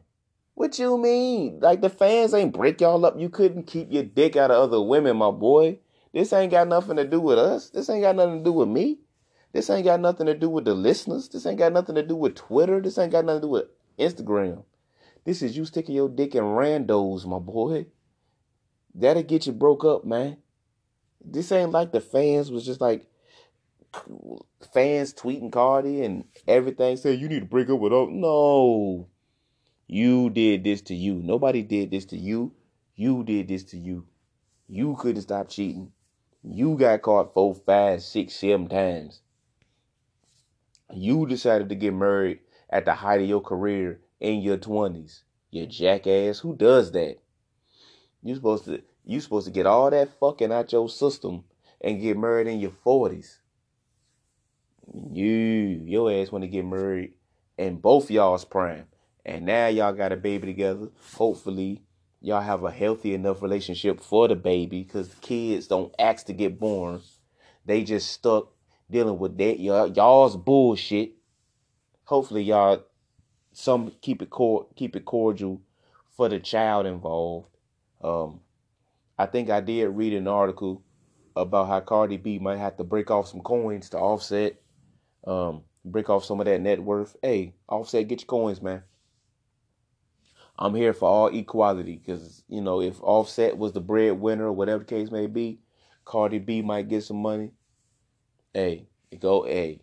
What 0.55 0.79
you 0.79 0.99
mean? 0.99 1.61
Like 1.61 1.81
the 1.81 1.89
fans 1.89 2.35
ain't 2.35 2.53
break 2.53 2.81
y'all 2.81 3.05
up. 3.07 3.19
You 3.19 3.29
couldn't 3.29 3.67
keep 3.67 3.91
your 3.91 4.03
dick 4.03 4.37
out 4.37 4.51
of 4.51 4.59
other 4.63 4.81
women, 4.81 5.17
my 5.17 5.31
boy. 5.31 5.79
This 6.13 6.33
ain't 6.33 6.51
got 6.51 6.69
nothing 6.69 6.97
to 6.97 7.05
do 7.05 7.21
with 7.21 7.39
us. 7.39 7.71
This 7.71 7.89
ain't 7.89 8.03
got 8.03 8.17
nothing 8.17 8.39
to 8.39 8.45
do 8.45 8.53
with 8.53 8.69
me. 8.69 8.99
This 9.53 9.71
ain't 9.71 9.85
got 9.85 10.01
nothing 10.01 10.27
to 10.27 10.35
do 10.35 10.49
with 10.49 10.65
the 10.65 10.75
listeners. 10.75 11.29
This 11.29 11.47
ain't 11.47 11.59
got 11.59 11.73
nothing 11.73 11.95
to 11.95 12.03
do 12.03 12.15
with 12.15 12.35
Twitter. 12.35 12.81
This 12.81 12.99
ain't 12.99 13.13
got 13.13 13.25
nothing 13.25 13.43
to 13.43 13.47
do 13.47 13.51
with 13.51 13.67
Instagram. 13.99 14.65
This 15.25 15.43
is 15.43 15.57
you 15.57 15.65
sticking 15.65 15.95
your 15.95 16.09
dick 16.09 16.35
in 16.35 16.43
randos, 16.43 17.27
my 17.27 17.39
boy. 17.39 17.87
That'll 18.95 19.23
get 19.23 19.47
you 19.47 19.53
broke 19.53 19.85
up, 19.85 20.05
man. 20.05 20.39
This 21.25 21.53
ain't 21.53 21.73
like 21.73 21.93
the 21.93 22.01
fans 22.01 22.51
was 22.51 22.65
just 22.65 22.81
like 22.81 23.07
fans 24.73 25.13
tweeting 25.13 25.53
Cardi 25.53 26.03
and 26.05 26.25
everything 26.47 26.97
saying 26.97 27.21
you 27.21 27.29
need 27.29 27.41
to 27.41 27.47
break 27.47 27.69
up 27.69 27.79
with 27.79 27.93
her. 27.93 28.07
No. 28.09 29.09
You 29.87 30.31
did 30.31 30.65
this 30.65 30.81
to 30.83 30.95
you. 30.95 31.15
Nobody 31.15 31.63
did 31.63 31.91
this 31.91 32.07
to 32.07 32.17
you. 32.17 32.53
You 32.95 33.25
did 33.25 33.49
this 33.49 33.65
to 33.65 33.79
you. 33.79 34.07
You 34.69 34.97
couldn't 34.99 35.23
stop 35.23 35.49
cheating. 35.49 35.93
You 36.43 36.77
got 36.77 37.03
caught 37.03 37.35
four, 37.35 37.55
five, 37.55 38.03
six, 38.03 38.35
seven 38.35 38.69
times. 38.69 39.21
You 40.93 41.27
decided 41.27 41.69
to 41.69 41.75
get 41.75 41.93
married 41.93 42.41
at 42.71 42.85
the 42.85 42.95
height 42.95 43.21
of 43.21 43.29
your 43.29 43.41
career 43.41 44.01
in 44.21 44.41
your 44.41 44.57
twenties. 44.57 45.25
You 45.51 45.67
jackass. 45.67 46.39
Who 46.41 46.55
does 46.55 46.93
that? 46.93 47.17
You 48.23 48.35
supposed 48.35 48.67
to 48.67 48.83
you 49.05 49.21
supposed 49.21 49.47
to 49.47 49.53
get 49.53 49.67
all 49.67 49.91
that 49.91 50.19
fucking 50.21 50.53
out 50.53 50.73
your 50.73 50.89
system 50.89 51.45
and 51.81 52.01
get 52.01 52.17
married 52.17 52.47
in 52.47 52.61
your 52.61 52.71
forties. 52.71 53.41
You 55.11 55.83
your 55.85 56.13
ass 56.13 56.31
want 56.31 56.43
to 56.43 56.49
get 56.49 56.65
married 56.65 57.15
in 57.57 57.77
both 57.77 58.11
y'all's 58.11 58.45
prime. 58.45 58.87
And 59.25 59.47
now 59.47 59.67
y'all 59.67 59.93
got 59.93 60.13
a 60.13 60.17
baby 60.17 60.47
together. 60.47 60.89
Hopefully, 61.15 61.83
y'all 62.21 62.41
have 62.41 62.65
a 62.65 62.71
healthy 62.71 63.15
enough 63.15 63.43
relationship 63.43 64.01
for 64.01 64.29
the 64.29 64.37
baby 64.37 64.83
because 64.83 65.15
kids 65.21 65.67
don't 65.67 65.95
ask 65.99 66.27
to 66.27 66.33
get 66.33 66.59
born. 66.59 67.01
They 67.67 67.85
just 67.85 68.11
stuck 68.11 68.53
dealing 68.91 69.19
with 69.19 69.37
that 69.39 69.61
y'all, 69.61 69.89
y'all's 69.89 70.37
bullshit. 70.37 71.13
Hopefully, 72.05 72.43
y'all 72.43 72.85
some 73.53 73.93
keep 74.01 74.23
it 74.23 74.31
cor- 74.31 74.67
keep 74.77 74.97
it 74.97 75.05
cordial 75.05 75.61
for 76.17 76.29
the 76.29 76.41
child 76.41 76.87
involved. 76.87 77.49
Um, 78.03 78.41
I 79.19 79.27
think 79.27 79.51
I 79.51 79.61
did 79.61 79.89
read 79.89 80.15
an 80.15 80.29
article 80.29 80.83
about 81.37 81.69
how 81.69 81.81
Cardi 81.81 82.17
B 82.17 82.39
might 82.39 82.59
have 82.59 82.77
to 82.77 82.85
break 82.85 83.11
off 83.11 83.29
some 83.29 83.41
coins 83.41 83.91
to 83.91 83.99
offset, 83.99 84.61
um, 85.27 85.63
break 85.85 86.09
off 86.11 86.25
some 86.25 86.41
of 86.41 86.47
that 86.47 86.61
net 86.61 86.83
worth. 86.83 87.17
Hey, 87.23 87.55
Offset, 87.69 88.09
get 88.09 88.21
your 88.21 88.27
coins, 88.27 88.63
man. 88.63 88.83
I'm 90.59 90.75
here 90.75 90.93
for 90.93 91.09
all 91.09 91.27
equality 91.29 91.97
because 91.97 92.45
you 92.49 92.61
know 92.61 92.81
if 92.83 93.01
Offset 93.03 93.57
was 93.57 93.73
the 93.73 93.81
breadwinner 93.81 94.47
or 94.47 94.53
whatever 94.53 94.81
the 94.81 94.85
case 94.85 95.11
may 95.11 95.27
be, 95.27 95.61
Cardi 96.05 96.39
B 96.39 96.61
might 96.63 96.89
get 96.89 97.05
some 97.05 97.23
money. 97.23 97.53
Hey, 98.53 98.89
go 99.19 99.45
hey, 99.45 99.81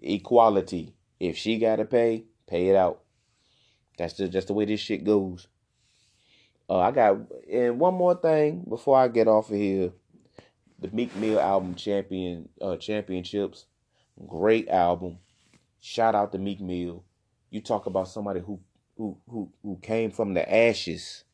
equality. 0.00 0.94
If 1.18 1.36
she 1.36 1.58
gotta 1.58 1.84
pay, 1.84 2.24
pay 2.52 2.68
it 2.68 2.76
out. 2.76 3.00
That's 3.96 4.12
just 4.14 4.32
just 4.32 4.46
the 4.48 4.52
way 4.52 4.66
this 4.66 4.80
shit 4.80 5.04
goes. 5.04 5.48
Uh, 6.68 6.78
I 6.78 6.90
got 6.90 7.16
and 7.50 7.80
one 7.80 7.94
more 7.94 8.14
thing 8.14 8.64
before 8.68 8.98
I 8.98 9.08
get 9.08 9.26
off 9.26 9.50
of 9.50 9.56
here. 9.56 9.92
The 10.78 10.90
Meek 10.90 11.14
Mill 11.16 11.40
album 11.40 11.74
Champion 11.74 12.48
uh, 12.60 12.76
Championships, 12.76 13.66
great 14.26 14.68
album. 14.68 15.18
Shout 15.80 16.14
out 16.14 16.32
to 16.32 16.38
Meek 16.38 16.60
Mill. 16.60 17.04
You 17.50 17.60
talk 17.60 17.86
about 17.86 18.08
somebody 18.08 18.40
who 18.40 18.60
who 18.96 19.16
who 19.28 19.50
who 19.62 19.78
came 19.80 20.10
from 20.10 20.34
the 20.34 20.54
ashes. 20.54 21.24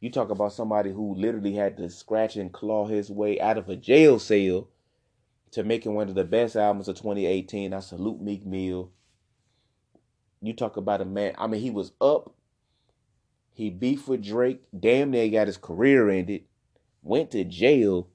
You 0.00 0.10
talk 0.10 0.30
about 0.30 0.54
somebody 0.54 0.90
who 0.90 1.14
literally 1.14 1.52
had 1.52 1.76
to 1.76 1.90
scratch 1.90 2.36
and 2.36 2.52
claw 2.52 2.86
his 2.86 3.10
way 3.10 3.38
out 3.38 3.58
of 3.58 3.68
a 3.68 3.76
jail 3.76 4.18
cell 4.18 4.68
to 5.50 5.62
making 5.62 5.94
one 5.94 6.08
of 6.08 6.14
the 6.14 6.24
best 6.24 6.56
albums 6.56 6.88
of 6.88 6.96
2018. 6.96 7.74
I 7.74 7.80
salute 7.80 8.20
Meek 8.20 8.46
Mill. 8.46 8.90
You 10.42 10.54
talk 10.54 10.76
about 10.76 11.00
a 11.00 11.04
man. 11.04 11.34
I 11.38 11.46
mean, 11.46 11.60
he 11.60 11.70
was 11.70 11.92
up. 12.00 12.34
He 13.52 13.70
beefed 13.70 14.08
with 14.08 14.24
Drake. 14.24 14.62
Damn 14.78 15.10
near 15.10 15.28
got 15.28 15.46
his 15.46 15.56
career 15.56 16.08
ended. 16.08 16.44
Went 17.02 17.30
to 17.32 17.44
jail. 17.44 18.08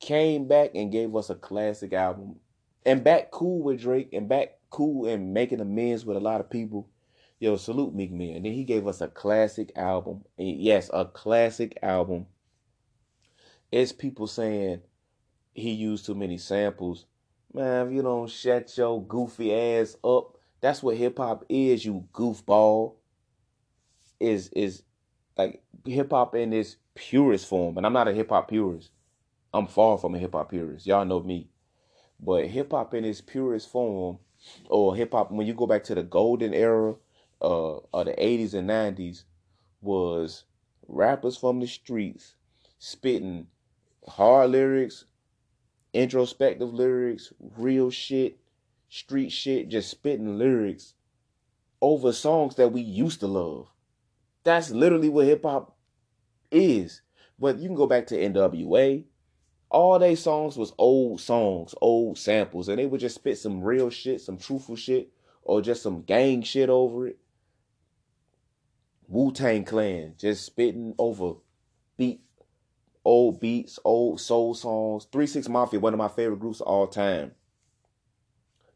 came 0.00 0.46
back 0.46 0.70
and 0.74 0.92
gave 0.92 1.14
us 1.14 1.30
a 1.30 1.34
classic 1.34 1.92
album, 1.92 2.36
and 2.84 3.04
back 3.04 3.30
cool 3.30 3.62
with 3.62 3.80
Drake, 3.80 4.10
and 4.12 4.28
back 4.28 4.58
cool 4.70 5.06
and 5.06 5.34
making 5.34 5.60
amends 5.60 6.04
with 6.04 6.16
a 6.16 6.20
lot 6.20 6.40
of 6.40 6.50
people. 6.50 6.88
Yo, 7.40 7.56
salute 7.56 7.94
Meek 7.94 8.10
Mill. 8.10 8.34
And 8.34 8.44
then 8.44 8.52
he 8.52 8.64
gave 8.64 8.86
us 8.88 9.00
a 9.00 9.06
classic 9.06 9.70
album. 9.76 10.24
And 10.36 10.60
yes, 10.60 10.90
a 10.92 11.04
classic 11.04 11.78
album. 11.82 12.26
It's 13.70 13.92
people 13.92 14.26
saying 14.26 14.80
he 15.54 15.70
used 15.70 16.04
too 16.04 16.16
many 16.16 16.36
samples. 16.36 17.06
Man, 17.54 17.86
if 17.86 17.92
you 17.92 18.02
don't 18.02 18.28
shut 18.28 18.76
your 18.76 19.00
goofy 19.04 19.54
ass 19.54 19.96
up, 20.02 20.37
that's 20.60 20.82
what 20.82 20.96
hip 20.96 21.18
hop 21.18 21.44
is, 21.48 21.84
you 21.84 22.06
goofball. 22.12 22.94
Is 24.20 24.48
is 24.48 24.82
like 25.36 25.62
hip 25.84 26.10
hop 26.10 26.34
in 26.34 26.52
its 26.52 26.76
purest 26.94 27.46
form. 27.46 27.76
And 27.76 27.86
I'm 27.86 27.92
not 27.92 28.08
a 28.08 28.12
hip 28.12 28.30
hop 28.30 28.48
purist. 28.48 28.90
I'm 29.54 29.66
far 29.66 29.96
from 29.98 30.14
a 30.14 30.18
hip 30.18 30.32
hop 30.32 30.50
purist. 30.50 30.86
Y'all 30.86 31.04
know 31.04 31.20
me. 31.20 31.48
But 32.20 32.46
hip 32.46 32.72
hop 32.72 32.94
in 32.94 33.04
its 33.04 33.20
purest 33.20 33.70
form, 33.70 34.18
or 34.68 34.96
hip 34.96 35.12
hop 35.12 35.30
when 35.30 35.46
you 35.46 35.54
go 35.54 35.66
back 35.66 35.84
to 35.84 35.94
the 35.94 36.02
golden 36.02 36.52
era 36.52 36.96
uh, 37.40 37.76
of 37.76 38.06
the 38.06 38.12
80s 38.12 38.54
and 38.54 38.68
90s, 38.68 39.22
was 39.80 40.44
rappers 40.88 41.36
from 41.36 41.60
the 41.60 41.66
streets 41.66 42.34
spitting 42.78 43.46
hard 44.08 44.50
lyrics, 44.50 45.04
introspective 45.92 46.72
lyrics, 46.72 47.32
real 47.56 47.90
shit, 47.90 48.38
street 48.88 49.30
shit, 49.30 49.68
just 49.68 49.90
spitting 49.90 50.38
lyrics 50.38 50.94
over 51.80 52.12
songs 52.12 52.56
that 52.56 52.72
we 52.72 52.80
used 52.80 53.20
to 53.20 53.26
love. 53.26 53.68
That's 54.44 54.70
literally 54.70 55.08
what 55.08 55.26
hip 55.26 55.42
hop 55.42 55.76
is. 56.50 57.02
But 57.38 57.58
you 57.58 57.68
can 57.68 57.76
go 57.76 57.86
back 57.86 58.06
to 58.08 58.16
NWA. 58.16 59.04
All 59.70 59.98
they 59.98 60.14
songs 60.14 60.56
was 60.56 60.72
old 60.78 61.20
songs, 61.20 61.74
old 61.80 62.18
samples, 62.18 62.68
and 62.68 62.78
they 62.78 62.86
would 62.86 63.00
just 63.00 63.16
spit 63.16 63.38
some 63.38 63.62
real 63.62 63.90
shit, 63.90 64.20
some 64.20 64.38
truthful 64.38 64.76
shit, 64.76 65.12
or 65.42 65.60
just 65.60 65.82
some 65.82 66.02
gang 66.02 66.42
shit 66.42 66.70
over 66.70 67.08
it. 67.08 67.18
Wu 69.06 69.32
Tang 69.32 69.64
Clan 69.64 70.14
just 70.18 70.44
spitting 70.44 70.94
over 70.98 71.34
beat, 71.96 72.22
old 73.04 73.40
beats, 73.40 73.78
old 73.84 74.20
soul 74.20 74.54
songs. 74.54 75.06
Three 75.10 75.26
Six 75.26 75.48
Mafia, 75.48 75.80
one 75.80 75.94
of 75.94 75.98
my 75.98 76.08
favorite 76.08 76.40
groups 76.40 76.60
of 76.60 76.66
all 76.66 76.86
time, 76.86 77.32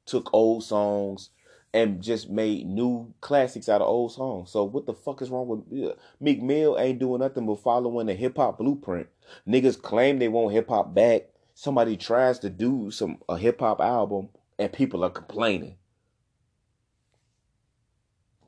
took 0.06 0.32
old 0.32 0.64
songs 0.64 1.30
and 1.74 2.02
just 2.02 2.28
made 2.28 2.66
new 2.66 3.12
classics 3.20 3.68
out 3.68 3.80
of 3.80 3.88
old 3.88 4.12
songs. 4.12 4.50
So 4.50 4.64
what 4.64 4.86
the 4.86 4.92
fuck 4.92 5.22
is 5.22 5.30
wrong 5.30 5.48
with 5.48 5.62
yeah. 5.70 5.92
Meek 6.20 6.42
Mill? 6.42 6.78
Ain't 6.78 6.98
doing 6.98 7.20
nothing 7.20 7.46
but 7.46 7.60
following 7.60 8.06
the 8.06 8.14
hip 8.14 8.36
hop 8.36 8.58
blueprint. 8.58 9.08
Niggas 9.48 9.80
claim 9.80 10.18
they 10.18 10.28
want 10.28 10.52
hip 10.52 10.68
hop 10.68 10.94
back. 10.94 11.28
Somebody 11.54 11.96
tries 11.96 12.38
to 12.40 12.50
do 12.50 12.90
some 12.90 13.18
a 13.28 13.36
hip 13.36 13.60
hop 13.60 13.80
album 13.80 14.28
and 14.58 14.72
people 14.72 15.04
are 15.04 15.10
complaining. 15.10 15.76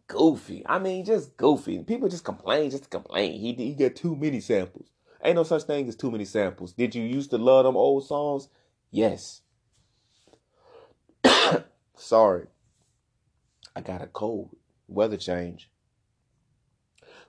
Goofy. 0.06 0.62
I 0.66 0.78
mean, 0.78 1.04
just 1.04 1.36
goofy. 1.36 1.82
People 1.82 2.08
just 2.08 2.24
complain, 2.24 2.70
just 2.70 2.90
complain. 2.90 3.40
He 3.40 3.54
he 3.54 3.74
got 3.74 3.96
too 3.96 4.14
many 4.14 4.40
samples. 4.40 4.88
Ain't 5.22 5.36
no 5.36 5.42
such 5.44 5.62
thing 5.62 5.88
as 5.88 5.96
too 5.96 6.10
many 6.10 6.26
samples. 6.26 6.74
Did 6.74 6.94
you 6.94 7.02
used 7.02 7.30
to 7.30 7.38
love 7.38 7.64
them 7.64 7.76
old 7.76 8.06
songs? 8.06 8.48
Yes. 8.90 9.40
Sorry. 11.96 12.46
I 13.76 13.80
got 13.80 14.02
a 14.02 14.06
cold. 14.06 14.54
Weather 14.88 15.16
change. 15.16 15.70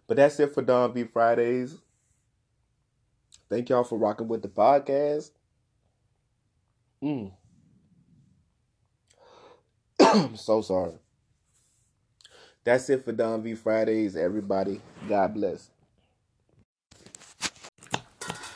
But 0.07 0.17
that's 0.17 0.39
it 0.39 0.53
for 0.53 0.61
Don 0.61 0.93
V 0.93 1.05
Fridays. 1.05 1.77
Thank 3.49 3.69
y'all 3.69 3.83
for 3.83 3.97
rocking 3.97 4.27
with 4.27 4.41
the 4.41 4.47
podcast. 4.47 5.31
Mm. 7.03 7.31
I'm 9.99 10.35
so 10.35 10.61
sorry. 10.61 10.93
That's 12.63 12.89
it 12.89 13.05
for 13.05 13.11
Don 13.11 13.43
V 13.43 13.55
Fridays, 13.55 14.15
everybody. 14.15 14.81
God 15.07 15.33
bless. 15.33 15.69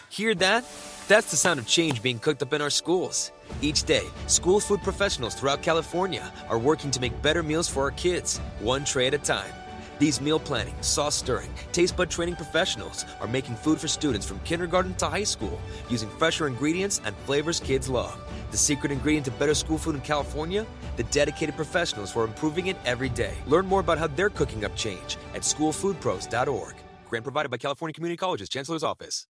Hear 0.10 0.36
that? 0.36 0.66
That's 1.08 1.32
the 1.32 1.38
sound 1.38 1.60
of 1.60 1.68
change 1.68 2.02
being 2.02 2.20
cooked 2.20 2.42
up 2.42 2.54
in 2.54 2.62
our 2.62 2.70
schools. 2.70 3.32
Each 3.62 3.84
day, 3.84 4.04
school 4.28 4.60
food 4.60 4.82
professionals 4.82 5.36
throughout 5.36 5.62
California 5.62 6.32
are 6.50 6.60
working 6.60 6.92
to 6.92 7.02
make 7.02 7.22
better 7.22 7.44
meals 7.44 7.68
for 7.68 7.84
our 7.84 7.92
kids, 7.92 8.40
one 8.60 8.86
tray 8.86 9.08
at 9.08 9.14
a 9.14 9.18
time. 9.18 9.52
These 10.00 10.22
meal 10.22 10.40
planning, 10.40 10.76
sauce 10.80 11.16
stirring, 11.16 11.50
taste 11.74 11.98
bud 11.98 12.10
training 12.10 12.38
professionals 12.38 13.06
are 13.20 13.28
making 13.28 13.56
food 13.58 13.80
for 13.80 13.90
students 13.90 14.26
from 14.26 14.40
kindergarten 14.40 14.94
to 14.96 15.08
high 15.08 15.26
school 15.26 15.60
using 15.90 16.10
fresher 16.10 16.48
ingredients 16.48 17.02
and 17.04 17.16
flavors 17.26 17.60
kids 17.60 17.90
love. 17.90 18.18
The 18.52 18.58
secret 18.58 18.94
ingredient 18.94 19.26
to 19.26 19.32
better 19.32 19.54
school 19.54 19.78
food 19.78 19.96
in 19.96 20.02
California? 20.02 20.66
The 20.96 21.04
dedicated 21.04 21.58
professionals 21.58 22.14
who 22.14 22.22
are 22.22 22.26
improving 22.26 22.68
it 22.68 22.78
every 22.86 23.10
day. 23.10 23.34
Learn 23.46 23.66
more 23.66 23.82
about 23.82 23.98
how 23.98 24.08
they're 24.08 24.30
cooking 24.30 24.64
up 24.64 24.76
change 24.76 25.18
at 25.34 25.42
schoolfoodpros.org. 25.42 26.76
Grant 27.10 27.24
provided 27.24 27.50
by 27.50 27.58
California 27.58 27.94
Community 27.94 28.18
College's 28.18 28.48
Chancellor's 28.48 28.84
Office. 28.84 29.26